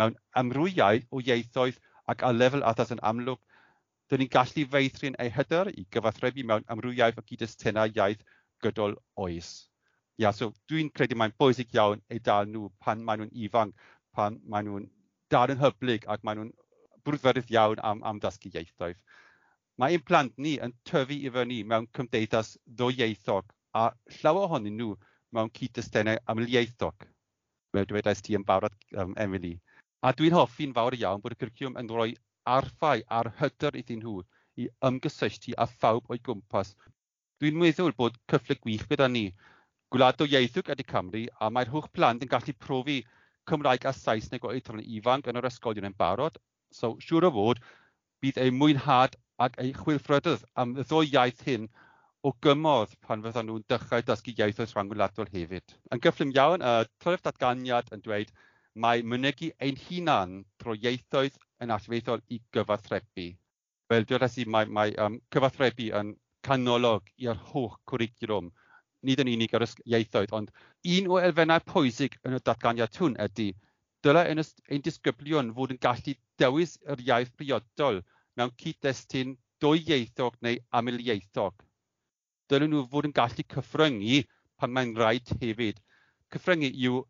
mewn 0.00 0.14
amrwyau 0.42 1.02
o 1.10 1.20
ieithoedd 1.24 1.80
ac 2.12 2.24
a 2.28 2.30
lefel 2.36 2.64
addas 2.70 2.92
yn 2.94 3.02
amlwg, 3.10 3.40
dyn 4.10 4.22
ni'n 4.22 4.32
gallu 4.36 4.64
feithrin 4.76 5.18
ei 5.24 5.32
hyder 5.34 5.70
i 5.72 5.84
gyfathrebu 5.96 6.46
mewn 6.50 6.64
amrwyau 6.74 7.14
o 7.16 7.24
gyd-destunau 7.28 7.92
iaith 7.98 8.24
gydol 8.64 8.96
oes. 9.26 9.52
Ia, 10.20 10.32
so 10.38 10.50
dwi'n 10.70 10.90
credu 10.96 11.16
mae'n 11.18 11.36
bwysig 11.40 11.72
iawn 11.76 12.02
ei 12.14 12.20
dal 12.30 12.48
nhw 12.48 12.70
pan 12.86 13.04
maen 13.06 13.22
nhw'n 13.22 13.36
ifanc, 13.46 13.76
pan 14.16 14.38
maen 14.54 14.68
nhw'n 14.68 14.88
dal 15.32 15.54
yn 15.54 15.62
hyblyg 15.62 16.08
ac 16.14 16.24
maen 16.28 16.40
nhw'n 16.40 16.52
brwdferydd 17.06 17.52
iawn 17.54 17.80
am, 17.90 18.02
am 18.08 18.20
ddysgu 18.22 18.52
ieithoedd. 18.52 19.00
Mae 19.80 19.96
ein 19.96 20.04
plant 20.08 20.36
ni 20.36 20.58
yn 20.66 20.74
tyfu 20.88 21.16
i 21.16 21.32
fyny 21.36 21.62
mewn 21.68 21.88
cymdeithas 21.96 22.52
ddwyieithog 22.80 23.56
a 23.82 23.88
llawer 24.18 24.48
ohonyn 24.48 24.76
nhw 24.78 24.92
mewn 25.36 25.50
cyd-destennau 25.58 26.20
amlieithog. 26.32 27.06
Fel 27.72 27.88
dwedais 27.88 28.20
ti 28.24 28.36
yn 28.38 28.44
fawr 28.48 28.68
at 28.68 28.76
um, 29.02 29.14
Emily. 29.24 29.54
A 30.04 30.12
dwi'n 30.16 30.36
hoffi'n 30.36 30.74
fawr 30.76 30.96
iawn 30.98 31.22
bod 31.24 31.36
y 31.36 31.40
cyrciwm 31.40 31.78
yn 31.80 31.90
rhoi 31.90 32.12
arfau 32.56 33.02
ar 33.18 33.30
hyder 33.40 33.78
iddyn 33.80 34.02
nhw 34.02 34.20
i 34.60 34.68
ymgysylltu 34.88 35.54
a 35.64 35.66
phawb 35.72 36.10
o'i 36.12 36.20
gwmpas. 36.28 36.74
Dwi'n 37.40 37.58
meddwl 37.58 37.94
bod 37.98 38.18
cyfle 38.30 38.58
gwych 38.60 38.84
gyda 38.90 39.08
ni. 39.08 39.24
Gwlad 39.94 40.20
o 40.24 40.28
ieithwg 40.28 40.72
ydy 40.74 40.86
Cymru 40.88 41.22
a 41.40 41.50
mae'r 41.50 41.70
hwch 41.72 41.88
plant 41.96 42.24
yn 42.24 42.30
gallu 42.34 42.54
profi 42.66 42.98
Cymraeg 43.50 43.86
a 43.88 43.92
Saesneg 43.96 44.44
o 44.46 44.52
eithron 44.54 44.84
ifanc 44.98 45.30
yn 45.30 45.40
yr 45.40 45.48
ysgolion 45.48 45.88
yn 45.88 45.96
barod. 45.98 46.38
So, 46.72 46.94
siŵr 47.06 47.28
o 47.28 47.32
fod, 47.36 47.62
bydd 48.22 48.38
ei 48.42 48.52
mwynhad 48.54 49.16
ac 49.46 49.58
ei 49.62 49.72
chwilfrydydd 49.76 50.44
am 50.62 50.76
y 50.78 50.86
ddwy 50.86 51.10
iaith 51.10 51.42
hyn 51.48 51.66
o 52.28 52.30
gymodd 52.46 52.92
pan 53.04 53.22
fyddan 53.22 53.48
nhw'n 53.48 53.62
dechrau 53.72 54.02
dysgu 54.08 54.32
ieithoedd 54.38 54.72
rhangwladol 54.74 55.30
hefyd. 55.32 55.72
Yn 55.94 56.02
gyfflim 56.04 56.32
iawn, 56.36 56.62
y 56.62 56.84
tryf 57.02 57.22
datganiad 57.24 57.88
yn 57.96 58.04
dweud 58.04 58.28
mae 58.84 59.02
mynegu 59.12 59.48
ein 59.66 59.80
hunan 59.86 60.36
trwy 60.62 60.78
ieithoedd 60.84 61.38
yn 61.64 61.74
allweddol 61.76 62.22
i 62.36 62.38
gyfathrebu. 62.56 63.24
Fel 63.90 64.06
dwi'n 64.06 64.22
resi, 64.22 64.46
mae, 64.56 64.68
mae 64.78 64.94
um, 65.06 65.16
cyfathrebu 65.34 65.88
yn 65.98 66.12
canolog 66.46 67.10
i'r 67.26 67.42
holl 67.50 67.74
cwricwlwm, 67.90 68.52
nid 69.02 69.24
yn 69.24 69.32
unig 69.34 69.58
ar 69.58 69.66
ieithoedd, 69.66 70.36
ond 70.38 70.54
un 70.94 71.10
o 71.10 71.18
elfennau 71.24 71.66
pwysig 71.72 72.20
yn 72.22 72.38
y 72.38 72.42
datganiad 72.50 73.02
hwn 73.02 73.18
ydy 73.26 73.48
dylai 74.06 74.28
ein, 74.30 74.44
ein 74.70 74.86
disgyblion 74.86 75.50
fod 75.58 75.74
yn 75.74 75.82
gallu 75.82 76.14
dewis 76.38 76.78
yr 76.86 77.02
iaith 77.08 77.34
priodol 77.34 78.00
mewn 78.38 78.54
cyd-destun 78.62 79.36
dwy 79.62 79.82
ieithog 79.82 80.38
neu 80.46 80.62
amilieithog 80.78 81.66
dylen 82.52 82.72
nhw 82.72 82.84
fod 82.92 83.08
yn 83.08 83.16
gallu 83.16 83.46
cyffryngu 83.54 84.22
pan 84.60 84.76
mae'n 84.76 84.94
rhaid 84.98 85.34
hefyd. 85.40 85.80
Cyffryngu 86.32 86.70
yw 86.86 87.02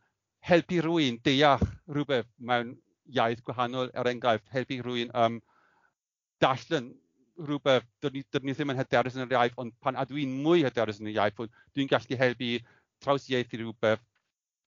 helpu 0.48 0.80
rhywun 0.82 1.18
deall 1.26 1.66
rhywbeth 1.90 2.30
mewn 2.38 2.76
iaith 3.12 3.42
gwahanol, 3.46 3.90
er 3.94 4.10
enghraifft, 4.10 4.50
helpu 4.54 4.78
rhywun 4.82 5.10
um, 5.18 5.40
darllen 6.42 6.92
rhywbeth, 7.42 7.88
dyn 8.02 8.16
ni, 8.16 8.22
dydyn 8.30 8.50
ni 8.50 8.54
ddim 8.56 8.72
yn 8.74 8.80
hyderus 8.80 9.18
yn 9.18 9.24
yr 9.26 9.36
iaith, 9.36 9.58
ond 9.62 9.74
pan 9.82 9.98
a 9.98 10.06
dwi'n 10.08 10.32
mwy 10.44 10.64
hyderus 10.66 11.00
yn 11.02 11.10
y 11.10 11.16
iaith, 11.16 11.42
dwi'n 11.74 11.90
gallu 11.90 12.18
helpu 12.22 12.54
trawsiaethu 13.04 13.60
rhywbeth. 13.60 14.02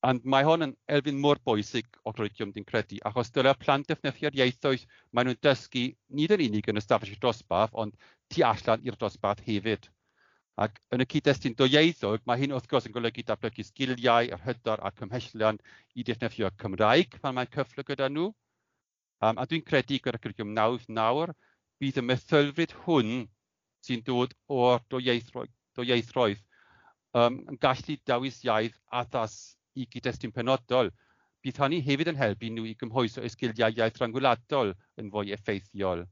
Ond 0.06 0.26
mae 0.30 0.46
hon 0.46 0.62
yn 0.68 0.76
elfyn 0.92 1.18
mor 1.22 1.40
bwysig 1.48 1.88
o 2.06 2.14
grwiciwm 2.14 2.52
dwi'n 2.54 2.68
credu, 2.70 3.00
achos 3.10 3.32
dyla 3.34 3.56
plant 3.58 3.88
defnyddio'r 3.90 4.38
ieithoedd 4.38 4.84
maen 5.12 5.32
nhw'n 5.32 5.42
dysgu 5.48 5.88
nid 6.20 6.36
yn 6.36 6.46
unig 6.46 6.70
yn 6.70 6.82
ystafell 6.82 7.10
stafell 7.10 7.24
dosbarth, 7.24 7.74
ond 7.84 7.96
tu 8.30 8.46
allan 8.46 8.86
i'r 8.86 9.00
dosbarth 9.02 9.42
hefyd. 9.48 9.90
Ac 10.64 10.78
yn 10.96 11.04
y 11.04 11.06
cyd-destun 11.12 11.56
dwyieithog, 11.60 12.22
mae 12.30 12.40
hyn 12.40 12.54
wrth 12.56 12.68
gwrs 12.72 12.86
yn 12.88 12.94
golygu 12.96 13.24
datblygu 13.28 13.64
sgiliau, 13.68 14.30
yr 14.36 14.44
hydor 14.46 14.80
a'r 14.88 14.94
cymhellion 15.02 15.58
i 16.00 16.06
ddefnyddio 16.08 16.52
Cymraeg 16.62 17.18
pan 17.26 17.36
mae'n 17.36 17.52
cyfle 17.56 17.84
gyda 17.90 18.08
nhw. 18.12 18.30
Um, 19.20 19.36
a 19.36 19.44
dwi'n 19.50 19.66
credu 19.68 19.98
gyda'r 20.00 20.22
cyrgiwm 20.24 20.54
nawdd 20.56 20.86
nawr, 21.00 21.34
bydd 21.84 22.00
y 22.00 22.06
methylfryd 22.08 22.76
hwn 22.86 23.12
sy'n 23.84 24.06
dod 24.08 24.38
o'r 24.60 24.80
dwyieithroedd, 24.94 25.52
dwyieithroedd 25.76 26.40
um, 27.20 27.42
yn 27.52 27.60
gallu 27.68 28.00
dawis 28.08 28.40
iaith 28.48 28.80
addas 29.02 29.38
i 29.76 29.90
gyd-destun 29.92 30.32
penodol. 30.36 30.94
Bydd 31.44 31.60
hynny 31.66 31.82
hefyd 31.84 32.14
yn 32.14 32.22
helpu 32.24 32.56
nhw 32.56 32.70
i 32.72 32.78
gymhwyso 32.80 33.28
eu 33.28 33.32
sgiliau 33.34 33.76
iaith 33.76 34.00
rhangwladol 34.00 34.72
yn 35.04 35.12
fwy 35.12 35.36
effeithiol. 35.36 36.08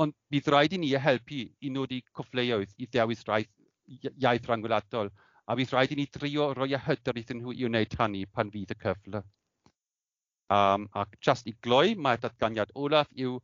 Ond 0.00 0.14
bydd 0.32 0.48
rhaid 0.52 0.72
i 0.72 0.78
ni 0.80 0.90
helpu 1.06 1.42
i 1.60 1.70
nodi 1.70 2.00
cyfleoedd 2.16 2.70
i 2.78 2.88
ddewis 2.88 3.24
iaith 3.28 4.46
rhangwladol, 4.48 5.10
a 5.46 5.56
bydd 5.58 5.72
rhaid 5.74 5.92
i 5.92 5.98
ni 5.98 6.06
drio 6.16 6.52
roi 6.56 6.70
y 6.72 6.80
hyder 6.86 7.18
iddyn 7.20 7.42
nhw 7.42 7.52
i 7.52 7.66
wneud 7.68 7.96
hynny 8.00 8.22
pan 8.36 8.52
fydd 8.54 8.72
y 8.72 8.78
cyfle. 8.84 9.22
Um, 10.52 10.86
ac 11.02 11.16
just 11.26 11.48
i 11.50 11.54
gloi, 11.66 11.94
mae'r 12.06 12.22
datganiad 12.22 12.72
olaf 12.84 13.10
yw 13.26 13.36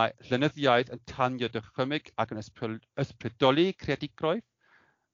mae 0.00 0.12
llynyddiaeth 0.28 0.92
yn 0.94 1.02
tanio 1.12 1.48
dychymyg 1.54 2.10
ac 2.22 2.32
yn 2.34 2.42
ysbrydoli 2.42 3.66
creadigroedd. 3.82 4.44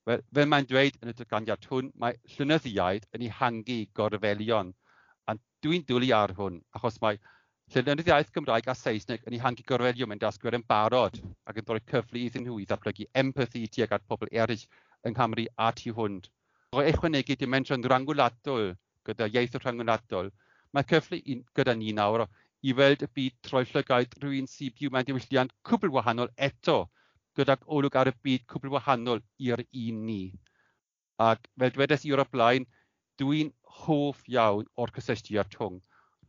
Fel, 0.09 0.23
fel 0.35 0.49
mae'n 0.51 0.69
dweud 0.71 0.99
yn 1.03 1.13
y 1.13 1.17
datganiad 1.19 1.69
hwn, 1.71 1.91
mae 2.03 2.19
llynyddiaeth 2.35 3.07
yn 3.15 3.27
ei 3.27 3.35
hangu 3.41 3.79
gorfelion. 3.99 4.73
A 5.31 5.37
dwi'n 5.67 5.85
dwlu 5.87 6.11
ar 6.17 6.35
hwn, 6.39 6.59
achos 6.79 6.99
mae 7.05 7.21
lle 7.73 7.81
defnydd 7.85 8.09
iaith 8.11 8.31
Gymraeg 8.37 8.67
a 8.69 8.73
Saesneg 8.77 9.23
yn 9.29 9.35
eu 9.37 9.41
hangi 9.41 9.63
gorwelio 9.69 10.07
mewn 10.09 10.21
dasgwyr 10.21 10.59
yn 10.59 10.65
barod 10.69 11.15
ac 11.49 11.61
yn 11.61 11.67
dod 11.69 11.85
cyfle 11.93 12.21
iddyn 12.21 12.43
nhw 12.45 12.59
i 12.61 12.67
ddatblygu 12.69 13.07
empathi 13.21 13.63
tuag 13.77 13.95
at 13.97 14.03
pobl 14.11 14.29
eraill 14.43 14.65
yng 15.09 15.15
Nghymru 15.15 15.47
a 15.67 15.69
tu 15.79 15.95
hwnd. 15.97 16.27
O 16.77 16.83
ychwanegu 16.91 17.37
dimensiwn 17.41 17.87
rhangwladol 17.89 18.67
gyda 19.09 19.29
iaith 19.33 19.57
rhangwladol, 19.57 20.29
mae 20.77 20.89
cyfle 20.91 21.21
un, 21.35 21.41
gyda 21.57 21.75
ni 21.79 21.95
nawr 21.97 22.27
i 22.27 22.75
weld 22.81 23.07
y 23.07 23.09
byd 23.19 23.39
troi 23.49 23.65
llygaid 23.71 24.19
rhywun 24.21 24.51
sy'n 24.57 24.75
byw 24.77 24.93
mewn 24.93 25.09
diwylliant 25.09 25.57
cwbl 25.71 25.95
wahanol 25.97 26.33
eto, 26.49 26.77
gydag 27.41 27.65
olwg 27.79 27.97
ar 28.03 28.13
y 28.13 28.15
byd 28.29 28.45
cwbl 28.53 28.75
wahanol 28.77 29.25
i'r 29.49 29.65
un 29.65 30.05
ni. 30.11 30.23
Ac 31.31 31.49
fel 31.57 31.73
dwedes 31.79 32.05
i 32.05 32.13
o'r 32.13 32.27
blaen, 32.37 32.69
dwi'n 33.23 33.57
hoff 33.81 34.21
iawn 34.37 34.69
o'r 34.77 34.93
cysylltu 34.99 35.41
a'r 35.41 35.49
tŵng 35.57 35.81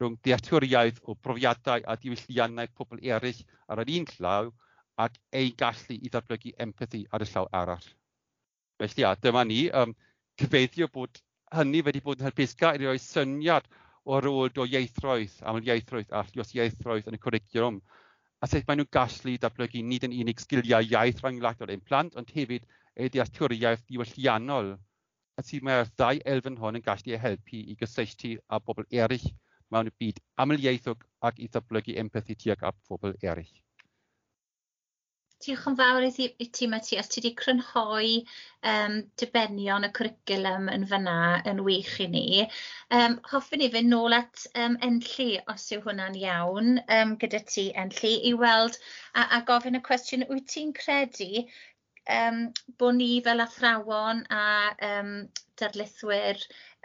rhwng 0.03 0.19
dealltwriaeth 0.27 1.01
o 1.07 1.15
brofiadau 1.27 1.87
a 1.87 1.97
diwylliannau 2.03 2.71
pobl 2.77 3.01
eraill 3.15 3.43
ar 3.71 3.83
yr 3.83 3.93
un 3.97 4.07
llaw 4.17 4.51
ac 5.05 5.19
ei 5.41 5.53
gallu 5.63 5.97
i 5.97 6.11
ddatblygu 6.13 6.53
empathi 6.65 7.05
ar 7.11 7.25
y 7.25 7.29
llaw 7.29 7.47
arall. 7.59 7.85
Felly, 8.81 9.05
a, 9.07 9.15
dyma 9.25 9.43
ni, 9.47 9.61
um, 9.81 9.95
cyfeiddio 10.41 10.89
bod 10.93 11.21
hynny 11.57 11.81
wedi 11.87 12.01
bod 12.05 12.21
yn 12.21 12.27
helpusga 12.27 12.73
i 12.75 12.83
roi 12.83 12.99
syniad 13.01 13.67
o 14.05 14.19
rôl 14.25 14.61
o 14.61 14.65
ieithroedd, 14.67 15.35
aml 15.49 15.67
ieithroedd 15.69 16.11
a 16.11 16.23
llios 16.29 16.53
ieithroedd 16.57 17.09
yn 17.09 17.17
y 17.17 17.21
cwricwlwm, 17.25 17.79
a 18.43 18.49
sut 18.51 18.65
maen 18.67 18.81
nhw'n 18.81 18.91
gallu 18.97 19.35
datblygu 19.43 19.83
nid 19.89 20.07
yn 20.07 20.15
unig 20.23 20.41
sgiliau 20.43 20.89
iaith 20.89 21.21
rhyngwladol 21.23 21.71
ein 21.73 21.85
plant, 21.89 22.17
ond 22.19 22.33
hefyd 22.35 22.65
ei 22.99 23.11
dealltwriaeth 23.13 23.85
diwylliannol, 23.87 24.73
a 25.39 25.45
sydd 25.45 25.63
mae'r 25.65 25.87
ddau 25.93 26.19
elfen 26.33 26.59
hon 26.59 26.77
yn 26.79 26.85
gallu 26.85 27.15
eu 27.15 27.21
helpu 27.21 27.61
i 27.61 27.77
gysylltu 27.79 28.35
â 28.49 28.59
bobl 28.65 28.89
eraill? 28.91 29.29
mewn 29.73 29.91
y 29.91 29.97
byd 30.03 30.23
amlieithog 30.45 31.03
ac 31.29 31.43
i 31.43 31.49
ddatblygu 31.51 31.99
empathi 32.05 32.39
tuag 32.45 32.65
at 32.69 32.79
phobl 32.87 33.17
eraill. 33.21 33.59
Diolch 35.43 35.65
yn 35.67 35.75
fawr 35.75 36.05
i 36.07 36.09
ti, 36.15 36.25
i 36.39 36.45
ti 36.55 36.67
Matthias. 36.71 37.09
Ti 37.11 37.19
wedi 37.19 37.31
crynhoi 37.39 38.11
um, 38.73 38.93
dibenion 39.19 39.87
y 39.87 39.89
cwricwlwm 39.97 40.69
yn 40.71 40.85
fyna 40.91 41.15
yn 41.51 41.59
wych 41.65 41.97
i 42.05 42.07
ni. 42.13 42.27
Um, 42.99 43.17
hoffwn 43.31 43.65
i 43.65 43.69
fynd 43.73 43.91
nôl 43.91 44.15
at 44.15 44.45
um, 44.53 44.77
enllu, 44.87 45.27
os 45.51 45.67
yw 45.75 45.83
hwnna'n 45.83 46.15
iawn, 46.21 46.77
um, 46.99 47.13
gyda 47.19 47.43
ti 47.49 47.67
enllu, 47.83 48.13
i 48.29 48.33
weld 48.45 48.79
a, 48.79 49.25
a 49.25 49.41
gofyn 49.49 49.81
y 49.81 49.83
cwestiwn, 49.89 50.27
wyt 50.31 50.47
ti'n 50.53 50.71
credu 50.79 51.43
um, 52.19 52.45
bod 52.79 53.01
ni 53.01 53.09
fel 53.27 53.43
athrawon 53.43 54.23
a 54.31 54.45
um, 54.93 55.15
darlithwyr 55.59 56.39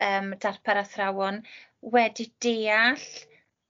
um, 0.07 0.31
darpar 0.45 0.81
athrawon 0.83 1.43
wedi 1.95 2.29
deall 2.45 3.03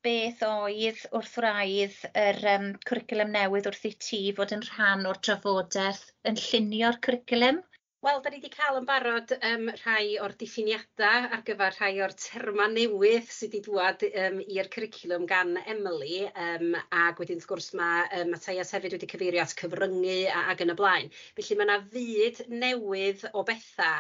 beth 0.07 0.43
oedd 0.49 1.01
wrth 1.19 1.37
wraidd 1.43 1.97
yr 2.23 2.39
um, 2.55 2.69
cwricwlwm 2.91 3.33
newydd 3.35 3.69
wrth 3.71 3.87
i 3.89 3.93
ti 4.07 4.21
fod 4.37 4.55
yn 4.57 4.65
rhan 4.69 5.09
o'r 5.11 5.19
trafodaeth 5.29 6.05
yn 6.31 6.39
llunio'r 6.45 7.01
cwricwlwm. 7.09 7.59
Wel 8.07 8.21
da 8.23 8.31
ni 8.31 8.39
wedi 8.39 8.49
cael 8.55 8.77
yn 8.79 8.85
barod 8.87 9.33
um, 9.47 9.65
rhai 9.81 10.21
o'r 10.23 10.35
diffiniadau 10.39 11.25
ar 11.37 11.41
gyfer 11.49 11.75
rhai 11.75 11.97
o'r 12.05 12.13
terma 12.25 12.69
newydd 12.71 13.27
sydd 13.27 13.57
wedi 13.57 13.63
dŵad 13.65 14.05
um, 14.23 14.37
i'r 14.57 14.69
cwricwlwm 14.77 15.25
gan 15.33 15.57
Emily 15.65 16.21
Um, 16.39 16.77
ac 16.95 17.19
wedyn 17.19 17.41
wrth 17.41 17.49
gwrs 17.51 17.73
mae 17.79 18.05
um, 18.21 18.31
Matthias 18.31 18.71
hefyd 18.77 18.95
wedi 18.95 19.09
cyfeirio 19.11 19.43
at 19.43 19.55
cyfryngu 19.59 20.17
a 20.31 20.45
ag 20.53 20.63
yn 20.63 20.71
y 20.71 20.77
blaen. 20.79 21.11
Felly 21.39 21.57
mae 21.59 21.67
yna 21.67 21.79
fyd 21.91 22.39
newydd 22.53 23.25
o 23.33 23.43
betha 23.49 23.91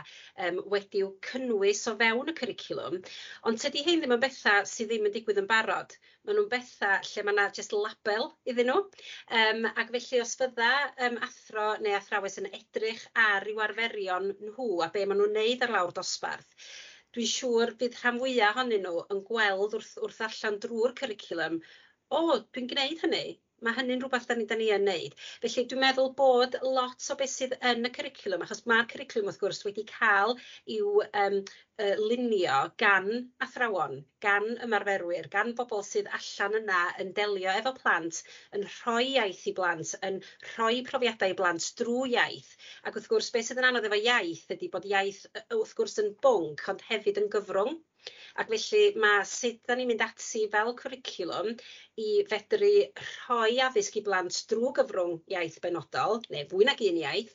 um, 0.46 0.60
wedi'w 0.74 1.10
cynnwys 1.30 1.82
o 1.90 1.96
fewn 1.98 2.30
y 2.30 2.36
cwricwlwm 2.38 3.00
ond 3.50 3.62
tydi 3.64 3.82
hyn 3.88 4.04
ddim 4.04 4.14
yn 4.14 4.22
betha 4.22 4.60
sydd 4.70 4.92
ddim 4.92 5.10
yn 5.10 5.16
digwydd 5.16 5.42
yn 5.42 5.50
barod. 5.50 5.96
Mae 6.28 6.36
nhw'n 6.36 6.50
betha 6.52 6.98
lle 7.08 7.22
mae 7.24 7.34
yna 7.34 7.48
jyst 7.56 7.74
label 7.74 8.28
iddyn 8.52 8.68
nhw. 8.70 8.80
Um, 9.40 9.66
ac 9.72 9.90
felly 9.94 10.22
os 10.22 10.36
fydda 10.38 10.70
um, 11.08 11.18
athro 11.24 11.68
neu 11.82 11.94
athrawes 11.98 12.38
yn 12.42 12.50
edrych 12.52 13.06
ar 13.16 13.46
ryw 13.48 13.62
arfer 13.64 13.87
arferion 13.88 14.26
nhw 14.46 14.64
a 14.84 14.88
be 14.94 15.04
maen 15.10 15.20
nhw'n 15.22 15.34
neud 15.36 15.62
ar 15.66 15.70
lawr 15.74 15.92
dosbarth 15.98 16.66
dwi'n 17.16 17.30
siŵr 17.34 17.72
bydd 17.82 17.96
rhan 18.02 18.20
fwyaf 18.22 18.50
ohonyn 18.58 18.84
nhw 18.88 19.04
yn 19.14 19.22
gweld 19.30 19.76
wrth, 19.78 19.94
wrth 20.08 20.20
allan 20.28 20.58
drwy'r 20.64 20.96
cwricwlwm 21.00 21.56
o, 22.18 22.22
dwi'n 22.52 22.68
gwneud 22.74 23.04
hynny, 23.06 23.24
mae 23.66 23.76
hynny'n 23.76 24.02
rhywbeth 24.02 24.26
da 24.30 24.36
ni 24.38 24.44
da 24.50 24.56
ni 24.58 24.68
yn 24.74 24.84
neud 24.88 25.14
felly 25.44 25.64
dwi'n 25.70 25.82
meddwl 25.84 26.12
bod 26.18 26.58
lot 26.76 27.06
o 27.12 27.16
beth 27.22 27.32
sydd 27.34 27.56
yn 27.70 27.88
y 27.88 27.92
cwricwlwm 27.96 28.44
achos 28.46 28.62
mae'r 28.70 28.90
cwricwlwm 28.92 29.30
wrth 29.30 29.40
gwrs 29.42 29.64
wedi 29.66 29.84
ca'l 29.88 30.36
i'w 30.76 30.92
um, 31.22 31.40
yy 31.82 31.90
lunio 32.10 32.60
gan 32.82 33.10
athrawon 33.46 33.92
gan 34.26 34.46
ymarferwyr 34.66 35.28
gan 35.34 35.52
bobl 35.60 35.84
sydd 35.88 36.08
allan 36.18 36.56
yna 36.60 36.78
yn 37.04 37.12
delio 37.18 37.52
efo 37.60 37.74
plant 37.76 38.22
yn 38.58 38.64
rhoi 38.70 39.04
iaith 39.12 39.44
i 39.50 39.54
blant 39.58 39.94
yn 40.10 40.18
rhoi 40.52 40.80
profiadau 40.88 41.34
i 41.34 41.38
blant 41.42 41.68
drwy 41.82 42.14
iaith 42.16 42.50
ac 42.82 42.98
wrth 42.98 43.10
gwrs 43.14 43.30
beth 43.36 43.50
sydd 43.50 43.62
yn 43.62 43.70
anodd 43.70 43.90
efo 43.90 44.00
iaith 44.04 44.56
ydy 44.56 44.72
bod 44.74 44.90
iaith 44.94 45.22
wrth 45.60 45.76
gwrs 45.82 46.00
yn 46.04 46.14
bwnc 46.26 46.66
ond 46.74 46.82
hefyd 46.90 47.22
yn 47.22 47.30
gyfrwng. 47.36 47.78
Ac 48.42 48.50
felly 48.54 48.82
mae 49.02 49.22
sut 49.28 49.62
da 49.68 49.76
ni'n 49.78 49.88
mynd 49.90 50.04
ati 50.06 50.44
fel 50.52 50.74
cwricwlwm 50.80 51.54
i 52.04 52.08
fedru 52.32 52.72
rhoi 53.04 53.58
addysg 53.68 53.98
i 53.98 54.04
blant 54.08 54.42
drwy 54.52 54.74
gyfrwng 54.80 55.16
iaith 55.36 55.58
benodol 55.64 56.20
neu 56.34 56.46
fwy 56.52 56.68
nag 56.68 56.84
un 56.90 57.00
iaith 57.02 57.34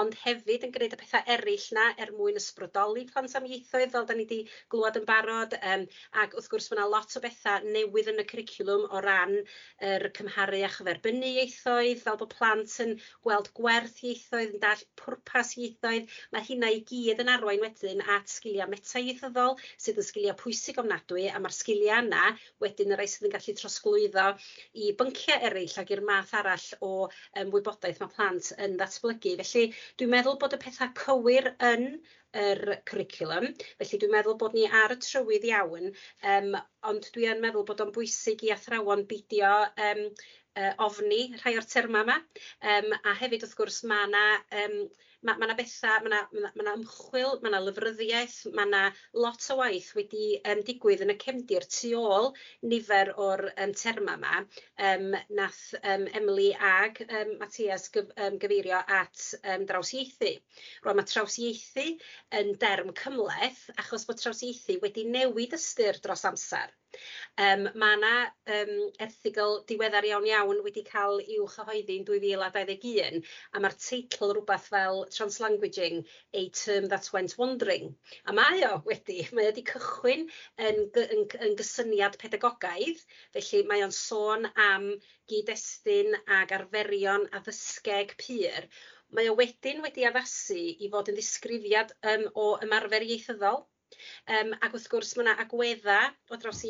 ond 0.00 0.14
hefyd 0.24 0.64
yn 0.66 0.72
gwneud 0.74 0.94
y 0.96 0.98
pethau 1.00 1.22
eraill 1.34 1.66
'na 1.74 1.84
er 2.04 2.10
mwyn 2.18 2.38
ysbrydoli 2.40 3.04
plant 3.10 3.34
am 3.38 3.44
ieithoedd 3.48 3.92
fel 3.92 4.06
'dan 4.08 4.18
ni 4.20 4.24
wedi 4.26 4.38
glwad 4.74 4.98
yn 5.00 5.06
barod 5.10 5.54
Um, 5.74 5.84
ac 6.22 6.34
wrth 6.38 6.48
gwrs 6.52 6.66
mae 6.70 6.78
yna 6.80 6.86
lot 6.92 7.14
o 7.18 7.22
bethau 7.24 7.68
newydd 7.76 8.10
yn 8.12 8.22
y 8.22 8.24
cwricwlwm 8.32 8.88
o 8.90 9.02
ran 9.04 9.36
yr 9.90 10.06
cymharu 10.18 10.60
a 10.66 10.70
chyferbynnu 10.76 11.30
ieithoedd 11.30 12.02
fel 12.02 12.18
bod 12.22 12.34
plant 12.34 12.74
yn 12.84 12.96
gweld 13.28 13.52
gwerth 13.60 14.02
ieithoedd 14.10 14.56
yn 14.56 14.64
dall 14.66 14.82
pwrpas 15.02 15.54
ieithoedd 15.60 16.10
Mae 16.34 16.48
hynna 16.50 16.72
i 16.74 16.82
gyd 16.90 17.22
yn 17.24 17.30
arwain 17.36 17.62
wedyn 17.62 18.02
at 18.16 18.34
sgiliau 18.34 18.70
meta 18.74 19.02
ieithyddol 19.04 19.56
sydd 19.86 20.02
yn 20.02 20.03
sgiliau 20.08 20.36
pwysig 20.40 20.80
ofnadwy 20.82 21.26
a 21.30 21.40
mae'r 21.42 21.56
sgiliau 21.56 22.02
yna 22.04 22.24
wedyn 22.64 22.94
y 22.94 22.98
rhai 22.98 23.08
sydd 23.10 23.28
yn 23.28 23.34
gallu 23.34 23.54
trosglwyddo 23.60 24.26
i 24.84 24.90
bynciau 25.00 25.48
eraill 25.50 25.78
ac 25.82 25.94
i'r 25.96 26.04
math 26.10 26.34
arall 26.40 26.68
o 26.88 26.92
um, 27.06 27.54
wybodaeth 27.54 28.02
mae 28.02 28.14
plant 28.16 28.52
yn 28.66 28.78
ddatblygu 28.80 29.34
felly 29.42 29.64
dwi'n 30.02 30.14
meddwl 30.16 30.38
bod 30.44 30.56
y 30.58 30.60
pethau 30.66 30.92
cywir 31.02 31.50
yn 31.72 31.88
yr 32.44 32.62
cwricwlwm 32.90 33.50
felly 33.64 34.00
dwi'n 34.04 34.14
meddwl 34.16 34.38
bod 34.44 34.56
ni 34.58 34.64
ar 34.82 34.94
y 34.94 35.00
trywydd 35.02 35.50
iawn 35.50 35.90
um, 35.90 36.54
ond 36.90 37.10
dwi 37.14 37.28
yn 37.32 37.44
meddwl 37.44 37.66
bod 37.68 37.84
o'n 37.84 37.94
bwysig 37.94 38.42
i 38.46 38.54
athrawon 38.54 39.04
bidio 39.10 39.52
um, 39.90 40.08
uh, 40.58 40.72
ofni 40.86 41.22
rhai 41.40 41.54
o'r 41.58 41.66
terma 41.70 42.02
yma. 42.04 42.18
Um, 42.74 42.92
a 43.02 43.14
hefyd 43.20 43.46
wrth 43.46 43.56
gwrs 43.58 43.82
mae 43.90 44.08
yna 44.08 44.24
um, 44.62 44.76
ma' 45.28 45.36
ma' 45.40 45.46
'na 45.48 45.56
betha 45.58 45.92
ma' 46.04 46.10
'na 46.12 46.20
ma' 46.32 46.40
'na 46.40 46.50
ma' 46.56 46.64
'na 46.66 46.74
ymchwil 46.78 47.38
ma' 47.42 47.52
'na 47.52 47.60
lofruddiaeth 47.66 48.36
ma' 48.58 48.66
'na 48.68 48.82
lot 49.24 49.46
o 49.54 49.56
waith 49.60 49.90
wedi 49.98 50.26
yym 50.34 50.60
digwydd 50.68 51.04
yn 51.06 51.14
y 51.14 51.16
cefndir 51.24 51.66
tu 51.76 51.92
ôl 52.00 52.28
nifer 52.72 53.12
o'r 53.26 53.44
yym 53.52 53.72
terma 53.82 54.18
'ma 54.20 54.42
yym 54.42 55.08
nath 55.40 55.62
yym 55.80 56.06
Emily 56.20 56.50
ag 56.72 57.00
yym 57.06 57.34
Matias 57.40 57.88
gyf- 57.96 58.12
yym 58.20 58.38
gyfeirio 58.44 58.82
at 59.00 59.26
yym 59.40 59.66
drawsieithu. 59.72 60.34
Rŵan 60.84 61.00
ma' 61.00 61.08
trawsieithu 61.14 61.88
yn 62.42 62.54
derm 62.66 62.92
cymleth 63.02 63.66
achos 63.84 64.08
bod 64.10 64.20
trawsieithu 64.20 64.80
wedi 64.84 65.08
newid 65.16 65.56
ystyr 65.60 66.04
dros 66.04 66.28
amsar. 66.28 66.72
Um, 67.44 67.64
mae 67.82 67.96
yna 67.96 68.10
um, 68.56 68.74
erthigol 69.02 69.56
diweddar 69.70 70.06
iawn 70.06 70.26
iawn 70.28 70.60
wedi 70.66 70.84
cael 70.86 71.16
i'w 71.22 71.46
chyhoeddi'n 71.54 72.04
2021 72.10 73.18
a 73.24 73.62
mae'r 73.64 73.74
teitl 73.86 74.34
rhywbeth 74.36 74.68
fel 74.74 75.02
translanguaging, 75.16 76.04
a 76.34 76.48
term 76.60 76.88
that 76.92 77.10
went 77.12 77.36
wandering. 77.38 77.94
A 78.26 78.34
mae 78.36 78.64
o 78.68 78.80
wedi, 78.88 79.20
mae 79.32 79.48
o 79.48 79.52
wedi 79.52 79.64
cychwyn 79.70 80.26
yn, 80.68 80.80
yn, 81.04 81.26
yn 81.46 81.56
gysyniad 81.60 82.18
pedagogaidd, 82.22 83.02
felly 83.36 83.62
mae 83.70 83.84
o'n 83.86 83.94
sôn 83.98 84.48
am 84.68 84.88
gyd-destun 85.32 86.18
ag 86.40 86.56
arferion 86.58 87.28
addysgeg 87.38 88.16
pur. 88.20 88.68
Mae 89.14 89.30
o 89.30 89.36
wedyn 89.38 89.82
wedi 89.84 90.08
addasu 90.08 90.58
i 90.58 90.90
fod 90.92 91.12
yn 91.12 91.18
ddisgrifiad 91.18 91.94
um, 92.14 92.26
o 92.34 92.48
ymarfer 92.66 93.06
ieithyddol, 93.06 93.62
um, 94.36 94.54
ac 94.60 94.72
wrth 94.72 94.90
gwrs 94.92 95.14
mae 95.16 95.26
yna 95.26 95.38
agwedda 95.44 96.00
o 96.30 96.40
dros 96.42 96.64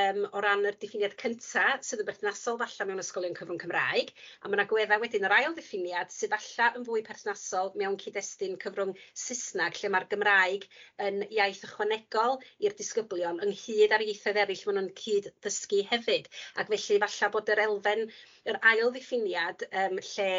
um, 0.00 0.20
o 0.34 0.42
ran 0.42 0.64
yr 0.68 0.76
diffiniad 0.80 1.14
cynta 1.20 1.64
sydd 1.86 2.02
yn 2.02 2.08
berthnasol 2.08 2.58
falle 2.60 2.86
mewn 2.88 3.02
ysgolion 3.02 3.36
cyfrwng 3.38 3.60
Cymraeg, 3.62 4.10
a 4.42 4.48
mae 4.48 4.58
yna 4.58 4.66
gwedda 4.70 4.98
wedyn 5.02 5.26
yr 5.28 5.34
ail 5.36 5.56
diffiniad 5.56 6.12
sydd 6.14 6.34
falle 6.34 6.70
yn 6.80 6.86
fwy 6.88 7.04
perthnasol 7.06 7.72
mewn 7.80 7.98
cyd-destun 8.02 8.58
cyfrwng 8.64 8.94
Saesnag, 9.24 9.78
lle 9.80 9.92
mae'r 9.94 10.08
Gymraeg 10.10 10.66
yn 11.06 11.22
iaith 11.28 11.62
ychwanegol 11.68 12.40
i'r 12.66 12.76
disgyblion 12.78 13.42
ynghyd 13.46 13.94
ar 13.96 14.04
ieithoedd 14.06 14.42
eraill 14.44 14.64
maen 14.68 14.80
nhw'n 14.80 14.92
cyd 15.00 15.30
ddysgu 15.46 15.82
hefyd. 15.92 16.30
Ac 16.58 16.72
felly 16.72 17.00
falle 17.06 17.32
bod 17.36 17.54
yr 17.54 17.64
elfen, 17.66 18.06
yr 18.50 18.60
ail 18.72 18.92
ddiffiniad, 18.94 19.66
um, 19.84 19.98
lle 20.10 20.30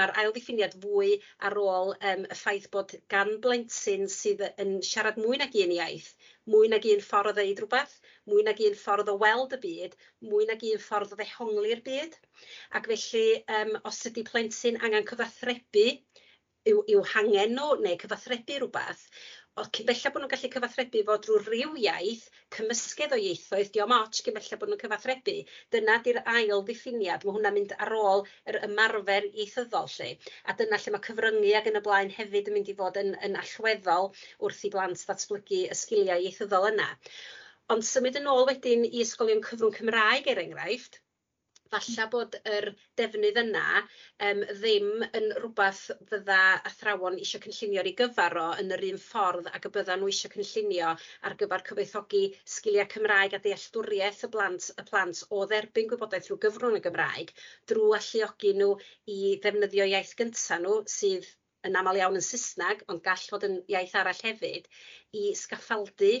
mae'r 0.00 0.14
ail 0.20 0.34
ddiffiniad 0.34 0.78
fwy 0.82 1.14
ar 1.48 1.58
ôl 1.60 1.94
um, 1.94 2.26
y 2.26 2.38
ffaith 2.42 2.70
bod 2.74 2.96
gan 3.14 3.36
blentyn 3.44 4.08
sydd 4.18 4.44
yn 4.64 4.78
siarad 4.90 5.20
mwy 5.22 5.40
nag 5.40 5.54
un 5.64 5.76
iaith, 5.78 6.10
mwy 6.52 6.68
nag 6.72 6.86
un 6.92 7.02
ffordd 7.04 7.30
o 7.30 7.34
ddeud 7.36 7.62
rhywbeth, 7.62 7.94
mwy 8.30 8.44
nag 8.46 8.60
un 8.68 8.76
ffordd 8.80 9.10
o 9.12 9.16
weld 9.22 9.56
y 9.56 9.60
byd 9.64 9.96
mwy 10.30 10.48
nag 10.50 10.64
un 10.70 10.82
ffordd 10.86 11.14
o 11.14 11.20
ddehongli'r 11.20 11.84
byd. 11.86 12.18
Ac 12.78 12.90
felly 12.92 13.26
um, 13.60 13.72
os 13.90 14.02
ydy 14.10 14.26
plentyn 14.28 14.80
angen 14.84 15.08
cyfathrebu 15.10 15.86
i'w 16.72 16.84
i'w 16.92 17.02
hangen 17.14 17.56
nhw 17.56 17.70
neu 17.84 17.96
cyfathrebu 18.00 18.60
rwbath 18.62 19.02
Ond 19.62 19.68
cyn 19.76 19.86
bella 19.88 20.10
bod 20.14 20.22
nhw'n 20.22 20.30
gallu 20.30 20.48
cyfathrebu 20.52 21.00
fod 21.08 21.20
drwy 21.24 21.40
ryw 21.42 21.74
iaith, 21.80 22.22
cymysgedd 22.54 23.12
o 23.14 23.18
ieithoedd, 23.24 23.68
diom 23.76 23.92
otsh 23.96 24.22
cyn 24.26 24.34
bella 24.38 24.56
bod 24.62 24.72
nhw'n 24.72 24.80
cyfathrebu, 24.80 25.34
dyna 25.74 25.94
'di'r 26.06 26.18
ail 26.32 26.64
ddiffiniad, 26.70 27.26
mae 27.28 27.36
hwnna'n 27.36 27.56
mynd 27.58 27.74
ar 27.86 27.94
ôl 27.98 28.24
yr 28.52 28.58
ymarfer 28.68 29.28
ieithyddol 29.28 29.86
lle, 29.92 30.10
a 30.50 30.56
dyna 30.62 30.80
lle 30.82 30.94
mae 30.96 31.06
cyfryngu 31.06 31.54
ag 31.60 31.70
yn 31.72 31.80
y 31.82 31.84
blaen 31.86 32.12
hefyd 32.16 32.50
yn 32.50 32.58
mynd 32.58 32.72
i 32.74 32.76
fod 32.82 32.98
yn 33.04 33.14
yn 33.28 33.38
allweddol 33.44 34.10
wrth 34.48 34.66
i 34.66 34.72
blant 34.74 35.06
ddatblygu 35.06 35.62
y 35.68 35.80
sgiliau 35.84 36.26
ieithyddol 36.26 36.68
yna. 36.72 36.90
Ond 37.76 37.86
symud 37.92 38.18
yn 38.24 38.30
ôl 38.34 38.48
wedyn 38.50 38.88
i 38.90 39.06
ysgolion 39.06 39.46
cyfrwng 39.50 39.78
Cymraeg 39.78 40.34
er 40.34 40.42
enghraifft 40.48 41.03
falla 41.72 42.06
bod 42.12 42.36
yr 42.54 42.66
defnydd 43.00 43.38
yna 43.42 43.64
um, 44.28 44.42
ddim 44.60 45.04
yn 45.18 45.28
rhywbeth 45.38 45.82
fydda 46.10 46.38
athrawon 46.70 47.16
eisiau 47.20 47.42
cynllunio 47.44 47.82
ar 47.82 47.90
'i 47.90 47.94
gyfar 48.00 48.36
o 48.42 48.46
yn 48.62 48.74
yr 48.76 48.84
un 48.90 49.00
ffordd 49.04 49.50
ac 49.58 49.68
y 49.68 49.72
byddan 49.76 50.02
nhw 50.02 50.10
eisiau 50.12 50.34
cynllunio 50.34 50.90
ar 51.30 51.36
gyfar 51.42 51.64
cyfoethogi 51.68 52.24
sgiliau 52.56 52.90
Cymraeg 52.96 53.38
a 53.38 53.42
dealltwriaeth 53.46 54.26
y 54.28 54.32
blant 54.36 54.68
y 54.82 54.86
plant 54.90 55.22
o 55.38 55.44
dderbyn 55.54 55.88
gwybodaeth 55.92 56.28
rhyw 56.30 56.40
gyfrwng 56.46 56.78
y 56.80 56.84
Gymraeg 56.88 57.32
drwy 57.72 57.88
alluogi 58.00 58.52
nhw 58.60 58.70
i 59.16 59.18
ddefnyddio 59.46 59.88
iaith 59.94 60.14
gynta 60.20 60.60
nhw 60.66 60.76
sydd 60.98 61.32
yn 61.68 61.80
aml 61.80 61.98
iawn 62.00 62.20
yn 62.20 62.28
Sysnag 62.28 62.84
ond 62.92 63.02
gall 63.08 63.26
fod 63.32 63.48
yn 63.48 63.58
iaith 63.72 63.96
arall 64.00 64.24
hefyd 64.28 64.68
i 65.20 65.30
sgaffaldu 65.42 66.12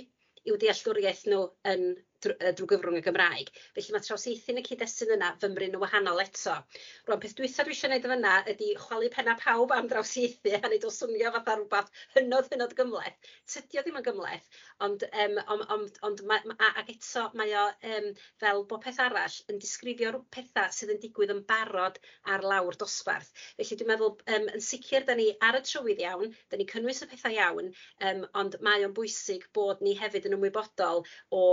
i'w 0.48 0.56
dealltwriaeth 0.60 1.24
nhw 1.32 1.42
yn 1.74 1.84
drw, 2.24 2.36
yy 2.40 2.52
drwy 2.58 2.68
gyfrwng 2.74 2.98
y 3.00 3.04
Gymraeg. 3.06 3.50
Felly 3.76 3.94
ma' 3.94 4.02
trawsaethu'n 4.06 4.60
y 4.60 4.64
cyd-destun 4.68 5.14
yna 5.16 5.30
fymryn 5.42 5.74
yn 5.76 5.82
wahanol 5.82 6.22
eto. 6.24 6.56
Rŵan 7.08 7.22
peth 7.22 7.36
dwytha 7.38 7.66
dwi 7.68 7.76
isio 7.76 7.90
neud 7.92 8.08
yna 8.16 8.34
ydy 8.54 8.70
chwalu 8.80 9.10
penna 9.14 9.36
pawb 9.40 9.74
am 9.76 9.88
drawsaethu 9.90 10.54
a 10.58 10.62
neud 10.72 10.86
o 10.88 10.92
swnio 10.94 11.32
fatha 11.36 11.56
rhywbeth 11.58 11.90
hynod 12.16 12.50
hynod 12.54 12.74
gymleth. 12.78 13.30
Tydio 13.54 13.84
ddim 13.84 14.00
yn 14.00 14.06
gymleth 14.08 14.48
ond 14.86 15.04
um, 15.10 15.38
ond, 15.54 15.66
ond 15.76 16.00
ond 16.08 16.22
ma' 16.30 16.40
ma' 16.50 16.56
a- 16.68 16.72
ag 16.82 16.90
eto 16.94 17.26
mae 17.38 17.52
o 17.60 17.64
um, 17.92 18.08
fel 18.42 18.64
bo' 18.70 18.80
peth 18.82 19.00
arall 19.04 19.36
yn 19.52 19.60
disgrifio 19.62 20.14
rw- 20.14 20.24
petha 20.34 20.66
sydd 20.74 20.94
yn 20.96 21.02
digwydd 21.02 21.32
yn 21.34 21.44
barod 21.48 21.98
ar 22.34 22.44
lawr 22.46 22.78
dosbarth. 22.80 23.30
Felly 23.58 23.78
dwi'n 23.80 23.90
meddwl 23.92 24.14
um, 24.36 24.48
yn 24.56 24.64
sicr 24.70 25.06
da 25.08 25.16
ni 25.18 25.28
ar 25.44 25.58
y 25.58 25.62
trywydd 25.66 26.02
iawn, 26.06 26.34
da 26.50 26.58
ni 26.60 26.66
cynnwys 26.70 27.02
y 27.04 27.10
pethau 27.12 27.36
iawn 27.38 27.70
um, 28.08 28.24
ond 28.42 28.58
mae 28.66 28.84
o'n 28.86 28.94
bwysig 28.96 29.46
bod 29.56 29.82
ni 29.84 29.94
hefyd 29.98 30.28
yn 30.30 30.36
ymwybodol 30.38 31.04
o 31.34 31.44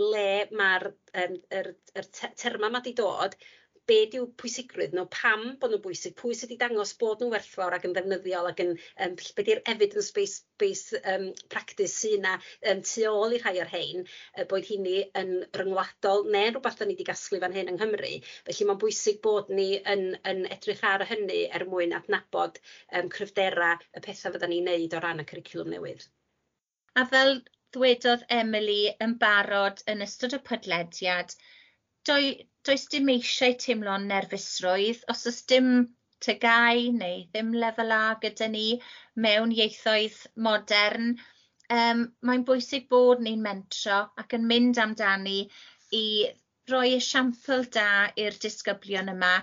le 0.00 0.19
lle 0.20 0.58
mae'r 0.62 0.90
yym 1.22 1.40
yr 1.60 1.72
yr 2.00 2.12
terma 2.44 2.68
'ma 2.70 2.84
'di 2.84 2.92
dod 2.98 3.36
be' 3.90 4.06
dyw 4.12 4.26
pwysigrwydd? 4.40 4.92
Nhw, 4.94 5.06
pam 5.14 5.40
bod 5.62 5.72
nhw'n 5.72 5.82
bwysig? 5.84 6.12
Pwy 6.18 6.36
sydd 6.38 6.52
'di 6.52 6.58
dangos 6.60 6.92
bod 7.00 7.22
nhw'n 7.22 7.32
werthfawr 7.34 7.74
ac 7.76 7.86
yn 7.88 7.94
ddefnyddiol 7.96 8.48
ac 8.50 8.60
yn 8.64 8.72
um, 9.06 9.16
be' 9.38 9.44
'di'r 9.46 9.62
evidence 9.72 10.12
based 10.18 10.44
based 10.62 10.94
um, 11.12 11.24
practice 11.54 11.96
sy 12.02 12.12
'na 12.20 12.36
um, 12.70 12.82
tu 12.90 13.06
ôl 13.10 13.34
i 13.34 13.40
rhai 13.42 13.56
o'r 13.64 13.72
rhein 13.72 14.04
uh, 14.04 14.46
boed 14.52 14.68
hynny 14.68 14.96
yn 15.22 15.32
ryngwladol 15.58 16.26
neu 16.36 16.52
rhywbeth 16.52 16.78
'dan 16.80 16.92
ni 16.92 16.98
'di 17.00 17.08
gasglu 17.10 17.42
fan 17.44 17.56
hyn 17.56 17.72
yng 17.72 17.80
Nghymru. 17.80 18.14
Felly 18.50 18.68
mae'n 18.70 18.82
bwysig 18.84 19.22
bod 19.26 19.50
ni 19.60 19.70
yn 19.94 20.06
yn 20.34 20.44
edrych 20.58 20.84
ar 20.92 21.06
hynny 21.10 21.42
er 21.58 21.66
mwyn 21.72 21.96
adnabod 21.98 22.60
um, 22.62 23.10
cryfdera 23.16 23.72
y 23.90 24.04
petha 24.06 24.34
fyddan 24.36 24.54
ni'n 24.54 24.70
neud 24.70 24.98
o 24.98 25.02
ran 25.06 25.24
y 25.24 25.30
cwricwlwm 25.32 25.74
newydd. 25.74 26.06
A 27.00 27.06
fel 27.10 27.40
ddwedodd 27.76 28.26
Emily 28.40 28.82
yn 29.06 29.16
barod 29.24 29.82
yn 29.92 30.04
ystod 30.06 30.36
y 30.36 30.40
podlediad, 30.50 31.34
doi, 32.08 32.22
does 32.68 32.86
dim 32.92 33.08
eisiau 33.14 33.56
teimlo'n 33.64 34.06
nerfusrwydd 34.10 35.04
os 35.14 35.26
oes 35.30 35.40
dim 35.52 35.70
tygau 36.26 36.88
neu 36.96 37.22
ddim 37.34 37.52
lefel 37.62 37.94
A 37.96 38.02
gyda 38.24 38.48
ni 38.54 38.66
mewn 39.26 39.54
ieithoedd 39.56 40.18
modern. 40.46 41.14
Um, 41.80 42.02
mae'n 42.26 42.44
bwysig 42.48 42.88
bod 42.92 43.22
ni'n 43.24 43.42
mentro 43.46 44.00
ac 44.22 44.36
yn 44.38 44.46
mynd 44.50 44.80
amdani 44.84 45.40
i 45.96 46.04
roi 46.72 46.96
esiampl 46.96 47.66
da 47.76 47.88
i'r 48.24 48.38
disgyblion 48.44 49.12
yma 49.14 49.34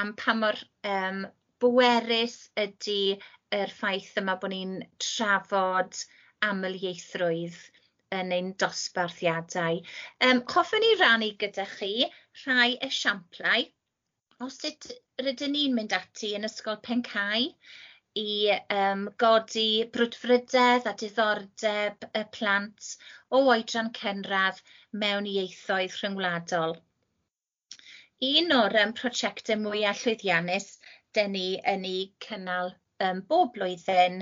am 0.00 0.14
pa 0.22 0.34
mor 0.40 0.58
um, 0.94 1.22
bwerus 1.62 2.36
ydy 2.64 3.00
yr 3.60 3.72
ffaith 3.78 4.18
yma 4.20 4.36
bod 4.42 4.52
ni'n 4.54 4.74
trafod 5.06 6.02
amlieithrwydd 6.48 7.58
yn 8.20 8.32
ein 8.38 8.54
dosbarthiadau. 8.64 9.82
Um, 10.28 10.44
hoffwn 10.54 10.88
i 10.92 10.94
rannu 11.02 11.34
gyda 11.44 11.68
chi 11.76 11.92
rhai 12.44 12.70
esiamplau 12.90 13.68
Os 14.44 14.54
sut 14.62 14.86
rydyn 15.24 15.50
ni'n 15.54 15.74
mynd 15.76 15.94
ati 15.94 16.28
yn 16.36 16.48
ysgol 16.48 16.76
pencau 16.84 17.42
i 18.20 18.36
um, 18.76 19.02
godi 19.22 19.64
brwdfrydedd 19.96 20.86
a 20.88 20.94
diddordeb 21.02 22.06
y 22.20 22.22
plant 22.36 22.88
o 23.38 23.42
oedran 23.50 23.90
cynradd 23.98 24.62
mewn 25.02 25.28
ieithoedd 25.32 25.98
rhyngwladol. 25.98 26.72
Un 28.30 28.56
o'r 28.60 28.78
um, 28.86 28.96
prosiectau 29.02 29.60
mwya 29.66 29.92
llwyddiannus 30.00 30.70
dyn 31.18 31.36
ni 31.36 31.46
yn 31.74 31.86
ei 31.90 32.02
cynnal 32.28 32.72
um, 33.06 33.20
bob 33.30 33.52
blwyddyn 33.56 34.20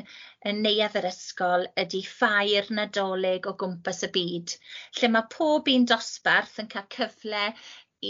yn 0.51 0.63
neuadd 0.65 0.99
yr 1.01 1.09
ysgol 1.11 1.67
ydy 1.83 2.03
ffair 2.07 2.71
Nadolig 2.79 3.49
o 3.51 3.55
gwmpas 3.63 4.05
y 4.07 4.11
byd 4.17 4.55
lle 4.99 5.11
mae 5.15 5.31
pob 5.35 5.71
un 5.73 5.87
dosbarth 5.93 6.59
yn 6.63 6.71
cael 6.75 6.87
cyfle 6.97 7.45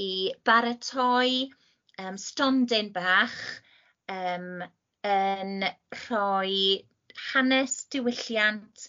i 0.01 0.07
baratoi 0.49 1.49
um, 2.05 2.19
stondin 2.21 2.93
bach 2.97 3.39
um, 4.13 4.63
yn 5.09 5.69
rhoi 6.05 6.85
hanes 7.33 7.79
diwylliant 7.95 8.89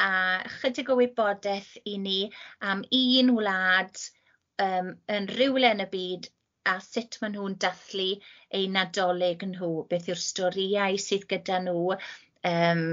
a 0.00 0.12
chydig 0.60 0.90
o 0.92 0.96
wybodaeth 0.98 1.72
i 1.92 1.96
ni 2.02 2.20
am 2.72 2.82
un 2.98 3.32
wlad 3.36 4.04
um, 4.64 4.94
yn 5.16 5.28
rywle 5.38 5.72
yn 5.74 5.84
y 5.84 5.88
byd 5.94 6.30
a 6.68 6.76
sut 6.84 7.18
maen 7.20 7.36
nhw'n 7.36 7.56
dathlu 7.64 8.08
eu 8.58 8.66
Nadolig 8.74 9.46
nhw, 9.52 9.70
beth 9.92 10.10
yw'r 10.10 10.22
storïau 10.24 10.98
sydd 11.04 11.26
gyda 11.32 11.60
nhw 11.64 11.94
um, 12.52 12.84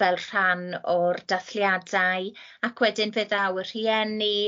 fel 0.00 0.18
rhan 0.24 0.64
o'r 0.94 1.20
dathliadau 1.32 2.30
ac 2.68 2.82
wedyn 2.84 3.14
fe 3.16 3.26
ddaw 3.30 3.60
y 3.62 3.66
rhieni 3.68 4.38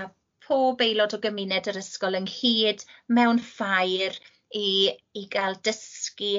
a 0.00 0.04
pob 0.46 0.82
aelod 0.86 1.16
o 1.16 1.22
gymuned 1.26 1.70
yr 1.72 1.80
ysgol 1.82 2.18
ynghyd 2.20 2.84
mewn 3.18 3.42
ffair 3.52 4.18
i 4.60 4.68
i 5.22 5.24
gael 5.34 5.56
dysgu 5.68 6.34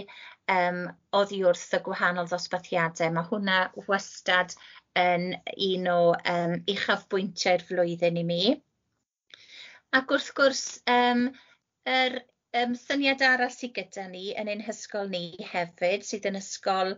um, 0.56 0.84
oddi 1.22 1.42
wrth 1.48 1.78
y 1.78 1.82
gwahanol 1.86 2.30
ddosbarthiadau 2.32 3.16
Mae 3.16 3.30
hwnna 3.32 3.60
wastad 3.88 4.56
yn 5.00 5.28
un 5.70 5.88
o 5.92 6.00
um, 6.36 6.58
uchafbwyntiau'r 6.76 7.64
flwyddyn 7.70 8.20
i 8.20 8.26
mi. 8.28 8.42
Ac 10.00 10.12
wrth 10.16 10.30
gwrs 10.40 10.66
um, 10.92 11.24
yr 11.94 12.14
um, 12.60 12.76
syniad 12.82 13.24
arall 13.30 13.52
sydd 13.56 13.74
gyda 13.78 14.06
ni 14.12 14.28
yn 14.42 14.52
ein 14.54 14.62
hysgol 14.68 15.10
ni 15.14 15.24
hefyd 15.54 16.06
sydd 16.10 16.28
yn 16.30 16.40
ysgol 16.40 16.94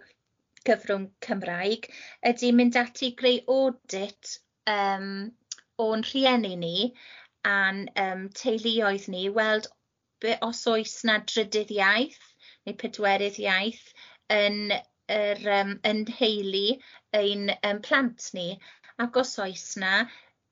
cyfrwng 0.69 1.07
Cymraeg 1.25 1.87
ydy 2.31 2.51
mynd 2.57 2.77
ati 2.81 3.09
greu 3.21 3.39
audit 3.55 4.35
um, 4.73 5.07
o'n 5.85 6.05
rhieni 6.09 6.53
ni 6.65 6.75
a'n 7.53 7.81
um, 8.03 8.27
teuluoedd 8.41 9.07
ni 9.15 9.23
weld 9.39 9.71
be- 10.23 10.37
os 10.49 10.61
oes 10.73 10.93
'na 11.07 11.17
drydydd 11.31 11.73
iaith 11.77 12.21
neu 12.67 12.77
pedwerydd 12.83 13.39
iaith 13.47 13.83
yn 14.37 14.59
yr 15.17 15.41
um, 15.57 15.73
yn 15.91 16.05
nheulu 16.11 16.67
ein 17.23 17.49
um, 17.57 17.81
plant 17.89 18.29
ni 18.37 18.47
ac 19.07 19.19
os 19.23 19.33
oes 19.47 19.65
'na 19.81 19.95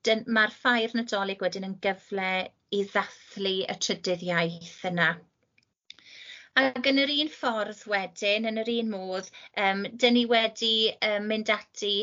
mae'r 0.07 0.21
ma'r 0.35 0.53
ffair 0.53 0.93
Nadolig 0.97 1.43
wedyn 1.45 1.65
yn 1.67 1.73
gyfle 1.85 2.29
i 2.77 2.77
ddathlu 2.93 3.51
y 3.73 3.75
trydydd 3.85 4.23
iaith 4.27 4.79
yna. 4.89 5.09
Ac 6.61 6.89
yn 6.91 7.01
yr 7.03 7.11
un 7.15 7.29
ffordd 7.33 7.83
wedyn, 7.91 8.47
yn 8.51 8.57
yr 8.63 8.71
un 8.73 8.89
modd, 8.93 9.29
um, 9.65 9.83
dyn 10.03 10.17
ni 10.17 10.23
wedi 10.31 10.71
um, 11.09 11.27
mynd 11.33 11.51
ati 11.55 11.93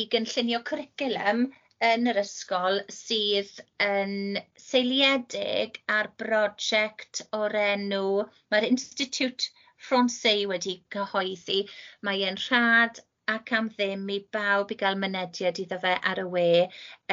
i 0.00 0.02
gynllunio 0.14 0.60
cwricwlwm 0.70 1.46
yn 1.90 2.10
yr 2.12 2.20
ysgol 2.24 2.82
sydd 2.96 3.54
yn 3.86 4.40
seiliedig 4.66 5.80
ar 5.98 6.10
brosiect 6.24 7.22
o'r 7.40 7.58
enw, 7.62 8.06
mae'r 8.50 8.70
Institute 8.72 9.52
Francais 9.88 10.48
wedi 10.50 10.80
cyhoeddi, 10.96 11.62
mae 12.08 12.26
e'n 12.26 12.42
rhad 12.48 13.04
ac 13.34 13.52
am 13.58 13.68
ddim 13.76 14.02
i 14.14 14.18
bawb 14.36 14.72
i 14.72 14.76
gael 14.80 14.98
mynediad 15.04 15.58
iddo 15.62 15.78
fe 15.84 15.94
ar 16.10 16.20
y 16.22 16.26
we 16.34 16.48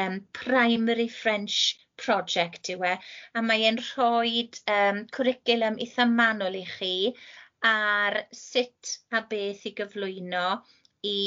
um, 0.01 0.19
Primary 0.39 1.07
French 1.13 1.55
Project 2.03 2.69
yw 2.73 2.85
e 2.89 2.91
a 3.39 3.43
mae 3.47 3.65
e'n 3.69 3.79
rhoi 3.87 4.43
um, 4.75 4.99
cwricwlwm 5.17 5.79
eitha 5.85 6.05
manwl 6.11 6.59
i 6.59 6.63
chi 6.75 6.93
ar 7.69 8.19
sut 8.43 8.93
a 9.19 9.23
beth 9.33 9.65
i 9.69 9.73
gyflwyno 9.81 10.45
i 11.11 11.17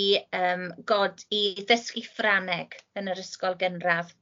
um, 0.43 0.65
god- 0.93 1.25
i 1.41 1.43
ddysgu 1.71 2.05
ffraneg 2.11 2.79
yn 3.01 3.11
yr 3.15 3.23
ysgol 3.25 3.59
gynradd. 3.63 4.15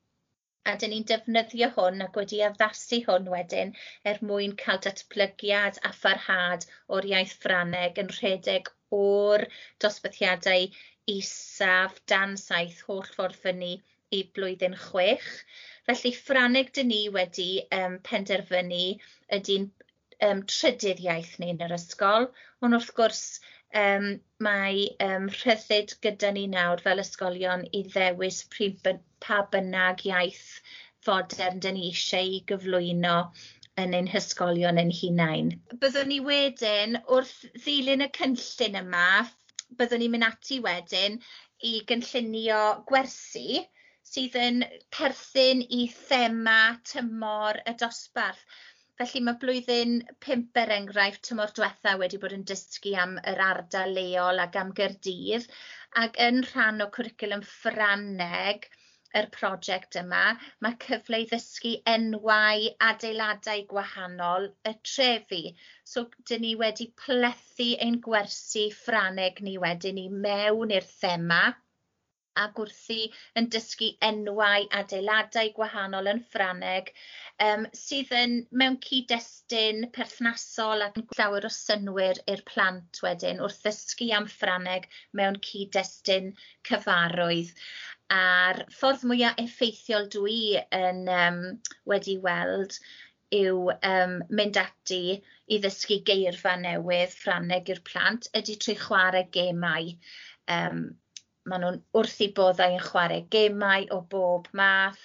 A 0.70 0.72
'dyn 0.80 0.94
ni'n 0.94 1.04
defnyddio 1.10 1.68
hwn 1.76 2.06
ac 2.06 2.16
wedi 2.20 2.40
addasu 2.46 3.02
hwn 3.08 3.28
wedyn 3.34 3.74
er 4.12 4.22
mwyn 4.30 4.56
cael 4.62 4.80
datblygiad 4.86 5.80
a 5.88 5.92
pharhad 5.98 6.64
o'r 6.96 7.08
iaith 7.10 7.34
ffraneg 7.42 8.00
yn 8.04 8.14
rhedeg 8.18 8.70
o'r 8.98 9.46
dosbarthiadau 9.84 10.68
isaf 11.12 11.98
dan 12.12 12.36
saith 12.40 12.82
holl 12.88 13.06
ffordd 13.14 13.40
fyny 13.46 13.72
i 14.18 14.20
blwyddyn 14.36 14.76
chwech. 14.86 15.30
Felly 15.88 16.12
ffraneg 16.18 16.70
'dyn 16.76 16.90
ni 16.92 17.00
wedi 17.16 17.48
um, 17.78 17.96
penderfynu 18.08 18.84
ydy'n 19.38 19.66
um, 20.28 20.44
trydydd 20.54 21.02
iaith 21.06 21.34
ni 21.42 21.50
yn 21.54 21.64
yr 21.66 21.76
ysgol. 21.76 22.28
Ond 22.62 22.78
wrth 22.78 22.92
gwrs 23.00 23.24
um, 23.82 24.06
mae 24.46 24.86
um, 25.08 25.28
rhyddid 25.40 25.96
gyda 26.06 26.32
ni 26.36 26.46
nawr 26.54 26.82
fel 26.86 27.02
ysgolion 27.04 27.66
i 27.80 27.82
ddewis 27.90 28.40
pryd 28.54 28.90
pa 29.26 29.42
bynnag 29.54 30.06
iaith 30.10 30.46
fodern 31.08 31.60
'dyn 31.60 31.78
ni 31.80 31.90
eisiau 31.90 32.36
i 32.38 32.40
gyflwyno 32.52 33.18
yn 33.82 33.94
ein 33.98 34.08
hysgolion 34.10 34.80
yn 34.80 34.92
hunain. 34.98 35.48
Byddwn 35.82 36.10
ni 36.12 36.18
wedyn 36.26 36.98
wrth 37.16 37.38
ddilyn 37.64 38.04
y 38.06 38.10
cynllun 38.18 38.78
yma, 38.80 39.06
byddwn 39.80 40.04
ni'n 40.04 40.12
mynd 40.14 40.26
ati 40.28 40.58
wedyn 40.66 41.16
i 41.70 41.72
gynllunio 41.88 42.60
gwersi 42.90 43.64
sydd 44.10 44.36
yn 44.44 44.62
perthyn 44.94 45.64
i 45.78 45.80
thema 45.96 46.58
tymor 46.92 47.58
y 47.70 47.74
dosbarth. 47.82 48.44
Felly 49.00 49.24
mae 49.26 49.40
blwyddyn 49.42 49.94
pump 50.22 50.60
er 50.62 50.70
enghraifft 50.76 51.24
tymor 51.28 51.54
diwetha 51.56 51.96
wedi 52.02 52.20
bod 52.22 52.36
yn 52.36 52.44
dysgu 52.50 52.92
am 53.04 53.16
yr 53.32 53.42
ardal 53.48 53.96
leol 53.98 54.42
ac 54.44 54.60
am 54.60 54.70
gyrdydd 54.80 55.48
ac 56.04 56.20
yn 56.28 56.44
rhan 56.52 56.84
o 56.84 56.90
cwricwlwm 56.98 57.42
ffraneg 57.48 58.68
yr 59.20 59.28
project 59.38 59.98
yma 60.02 60.22
mae 60.66 60.78
cyfle 60.84 61.20
i 61.24 61.28
ddysgu 61.32 61.74
enwau 61.94 62.68
adeiladau 62.90 63.66
gwahanol 63.74 64.48
y 64.72 64.76
trefi 64.92 65.42
so 65.94 66.06
'dyn 66.12 66.46
ni 66.46 66.54
wedi 66.64 66.88
plethu 67.04 67.68
ein 67.88 68.00
gwersi 68.08 68.64
ffraneg 68.84 69.44
ni 69.48 69.58
wedyn 69.66 70.00
ni 70.02 70.08
mewn 70.28 70.78
i'r 70.78 70.88
thema 70.94 71.42
ac 72.42 72.56
wrthi 72.60 73.02
yn 73.40 73.46
dysgu 73.54 73.88
enwau 74.06 74.64
adeiladau 74.78 75.50
gwahanol 75.58 76.10
yn 76.12 76.22
ffraneg 76.32 76.90
um, 77.46 77.66
sydd 77.80 78.10
yn 78.20 78.34
mewn 78.62 78.78
cyd-destun 78.86 79.86
perthnasol 79.98 80.82
ac 80.86 80.98
yn 81.00 81.06
llawer 81.18 81.46
o 81.48 81.52
synwyr 81.56 82.20
i'r 82.34 82.42
plant 82.50 83.02
wedyn 83.06 83.42
wrth 83.46 83.60
ddysgu 83.66 84.10
am 84.18 84.26
ffraneg 84.32 84.88
mewn 85.20 85.38
cyd-destun 85.50 86.32
cyfarwydd 86.70 87.54
a'r 88.12 88.64
ffordd 88.78 89.06
mwyaf 89.10 89.40
effeithiol 89.44 90.10
dwi 90.16 90.40
yn 90.80 91.08
um, 91.20 91.40
wedi 91.90 92.18
weld 92.26 92.78
yw 93.34 93.70
um, 93.74 94.18
mynd 94.30 94.60
ati 94.60 95.02
i 95.16 95.58
ddysgu 95.62 96.02
geirfa 96.10 96.54
newydd 96.60 97.16
ffraneg 97.16 97.72
i'r 97.74 97.82
plant. 97.88 98.28
Ydy 98.36 98.58
trwy 98.60 98.76
chwarae 98.84 99.26
gemau 99.34 99.96
Um, 100.54 100.80
maen 101.50 101.62
nhw'n 101.64 101.78
wrth 101.98 102.18
i 102.24 102.26
boddau 102.38 102.74
yn 102.76 102.82
chwarae 102.86 103.22
gemau 103.34 103.86
o 103.96 104.00
bob 104.14 104.48
math. 104.60 105.04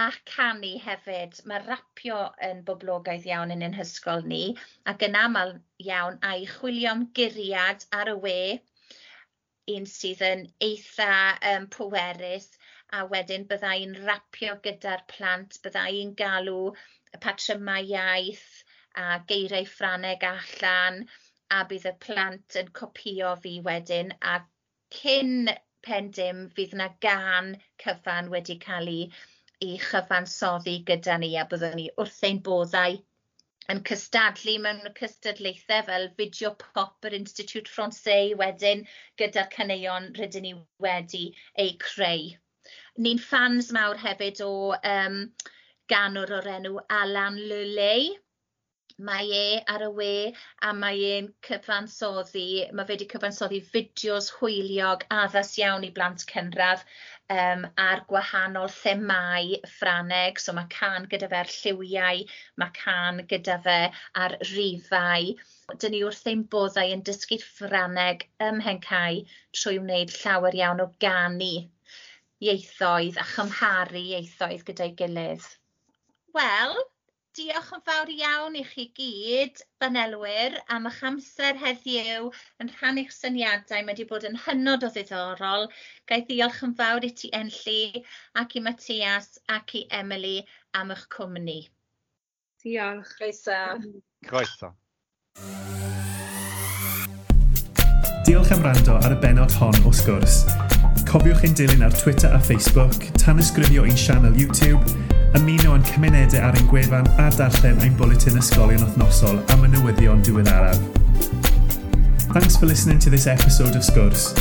A 0.00 0.06
canu 0.30 0.70
hefyd 0.86 1.38
Mae 1.50 1.62
rapio 1.66 2.18
yn 2.48 2.62
boblogaidd 2.70 3.28
iawn 3.30 3.54
yn 3.56 3.62
ein 3.66 3.76
hysgol 3.78 4.24
ni 4.32 4.42
ac 4.92 5.04
yn 5.08 5.18
aml 5.20 5.54
iawn 5.86 6.18
ai 6.30 6.46
chwilio 6.54 6.94
am 6.94 7.04
guriad 7.18 7.86
ar 8.00 8.12
y 8.14 8.16
we 8.26 8.38
un 9.70 9.84
sydd 9.94 10.22
yn 10.28 10.40
eitha 10.66 11.14
um, 11.52 11.66
pwerus 11.76 12.48
a 12.98 13.02
wedyn 13.12 13.44
bydda 13.50 13.72
i'n 13.82 13.92
rapio 14.06 14.54
gyda'r 14.66 15.04
plant, 15.12 15.58
bydda 15.66 15.84
i'n 15.98 16.14
galw 16.22 16.56
y 17.16 17.20
patrymau 17.26 17.90
iaith 17.94 18.48
a 19.04 19.18
geiriau 19.32 19.68
ffraneg 19.74 20.26
allan 20.30 20.98
a 21.58 21.60
bydd 21.70 21.86
y 21.90 21.94
plant 22.06 22.58
yn 22.62 22.72
copio 22.80 23.34
fi 23.44 23.54
wedyn 23.68 24.12
a 24.32 24.34
cyn 24.98 25.54
pen 25.86 26.10
dim 26.18 26.42
fydd 26.56 26.74
yna 26.78 26.88
gân 27.06 27.54
cyfan 27.84 28.28
wedi 28.34 28.58
cael 28.66 28.90
ei 28.96 29.06
ei 29.68 29.78
chyfansoddi 29.86 30.76
gyda 30.90 31.16
ni 31.22 31.32
a 31.40 31.46
byddwn 31.54 31.78
ni 31.80 31.88
wrth 32.04 32.20
ein 32.28 32.42
boddau 32.48 32.98
yn 33.72 33.80
cystadlu 33.88 34.54
mewn 34.64 34.92
cystadlaethau 34.98 35.86
fel 35.88 36.06
fideo 36.18 36.52
pop 36.62 37.08
yr 37.08 37.16
Institut 37.18 37.70
Francais 37.74 38.36
wedyn 38.40 38.84
gyda'r 39.22 39.50
caneuon 39.56 40.08
rydyn 40.18 40.46
ni 40.48 40.54
wedi 40.86 41.24
eu 41.64 41.74
creu. 41.86 42.30
Ni'n 43.04 43.22
ffans 43.26 43.70
mawr 43.76 44.00
hefyd 44.06 44.42
o 44.46 44.52
um, 44.94 45.16
ganwr 45.92 46.34
o'r 46.38 46.50
enw 46.56 46.76
Alan 47.00 47.38
Lulei 47.52 48.10
mae 49.08 49.30
e 49.38 49.46
ar 49.74 49.84
y 49.86 49.88
we 49.98 50.10
a 50.68 50.72
mae 50.80 51.06
e'n 51.12 51.28
cyfansoddi 51.48 52.46
mae 52.72 52.86
fe 52.88 52.94
wedi 52.94 53.08
cyfansoddi 53.12 53.60
fideos 53.72 54.28
hwyliog 54.38 55.06
addas 55.16 55.52
iawn 55.62 55.86
i 55.88 55.90
blant 55.96 56.24
cynradd 56.32 56.84
um, 57.36 57.64
ar 57.86 58.02
gwahanol 58.12 58.70
themau 58.76 59.58
Ffraneg 59.72 60.40
so 60.44 60.54
mae 60.58 60.70
can 60.76 61.08
gyda 61.14 61.30
fe 61.32 61.40
ar 61.40 61.52
lliwiau 61.56 62.22
mae 62.62 62.76
can 62.78 63.22
gyda 63.32 63.58
fe 63.66 63.78
ar 64.24 64.36
rifau 64.52 65.32
'dyn 65.74 65.94
ni 65.96 66.02
wrth 66.08 66.30
ein 66.32 66.46
boddau 66.56 66.94
yn 66.96 67.04
dysgu 67.08 67.38
Ffraneg 67.44 68.26
ym 68.48 68.60
Mhencai 68.62 69.22
trwy 69.58 69.78
wneud 69.82 70.16
llawer 70.20 70.58
iawn 70.62 70.84
o 70.84 70.88
ganu 71.06 71.54
ieithoedd 72.42 73.20
a 73.22 73.26
chymharu 73.34 74.02
ieithoedd 74.02 74.64
gyda'i 74.70 74.94
gilydd. 75.02 75.46
Wel 76.36 76.80
Diolch 77.32 77.70
yn 77.72 77.80
fawr 77.88 78.10
iawn 78.12 78.56
i 78.60 78.62
chi 78.68 78.82
gyd, 78.92 79.60
banelwyr, 79.80 80.58
am 80.74 80.84
eich 80.90 80.98
amser 81.08 81.56
heddiw 81.56 82.26
yn 82.60 82.70
rhannu 82.74 83.06
eich 83.06 83.14
syniadau, 83.16 83.78
mae 83.86 83.94
wedi 83.94 84.04
bod 84.10 84.26
yn 84.28 84.36
hynod 84.42 84.84
o 84.84 84.90
ddiddorol. 84.92 85.64
Gai 86.10 86.18
i 86.20 86.26
ddiolch 86.28 86.58
yn 86.66 86.74
fawr 86.76 87.06
i 87.08 87.10
ti 87.16 87.30
Enlli 87.38 88.02
ac 88.42 88.52
i 88.58 88.62
Mathias 88.66 89.38
ac 89.56 89.72
i 89.80 89.86
Emily 90.00 90.42
am 90.76 90.92
eich 90.92 91.06
cwmni. 91.16 91.56
Diolch. 92.60 93.14
Croeso. 93.16 93.62
Croeso. 94.28 94.74
Diolch 98.28 98.52
am 98.52 98.68
rando 98.68 98.98
ar 99.00 99.16
y 99.16 99.18
benod 99.24 99.56
hon 99.56 99.80
o 99.88 99.94
sgwrs. 100.02 100.42
Cofiwch 101.08 101.48
ein 101.48 101.56
dilyn 101.56 101.88
ar 101.88 101.96
Twitter 101.96 102.36
a 102.36 102.44
Facebook, 102.52 103.08
tan 103.24 103.40
ysgrifio 103.40 103.88
ein 103.88 103.96
sianel 103.96 104.36
YouTube, 104.36 104.84
ymuno 105.38 105.76
yn 105.78 105.84
cymunedau 105.88 106.42
ar 106.44 106.56
ein 106.58 106.66
gwefan 106.68 107.08
a 107.20 107.30
darllen 107.36 107.80
ein 107.84 107.94
bwletin 107.96 108.36
ysgolion 108.40 108.82
wythnosol 108.84 109.40
am 109.54 109.64
y 109.64 109.70
newyddion 109.72 110.20
diweddaraf. 110.26 110.78
Thanks 112.32 112.56
for 112.56 112.66
listening 112.66 112.98
to 113.00 113.10
this 113.10 113.26
episode 113.26 113.76
of 113.76 113.82
Sgwrs. 113.82 114.32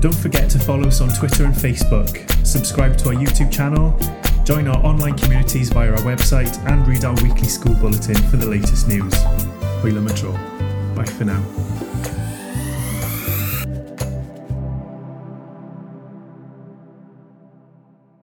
Don't 0.00 0.14
forget 0.14 0.50
to 0.50 0.58
follow 0.58 0.88
us 0.88 1.00
on 1.00 1.10
Twitter 1.10 1.44
and 1.44 1.54
Facebook, 1.54 2.24
subscribe 2.46 2.96
to 2.98 3.10
our 3.10 3.14
YouTube 3.14 3.52
channel, 3.52 3.96
join 4.44 4.68
our 4.68 4.84
online 4.84 5.16
communities 5.16 5.70
via 5.70 5.92
our 5.92 6.02
website, 6.02 6.58
and 6.66 6.86
read 6.88 7.04
our 7.04 7.14
weekly 7.22 7.48
school 7.48 7.74
bulletin 7.74 8.16
for 8.30 8.36
the 8.36 8.48
latest 8.48 8.88
news. 8.88 9.14
Hwyl 9.82 9.96
am 9.96 10.06
y 10.06 10.14
tro. 10.14 10.32
Bye 10.94 11.04
for 11.04 11.24
now. 11.24 11.81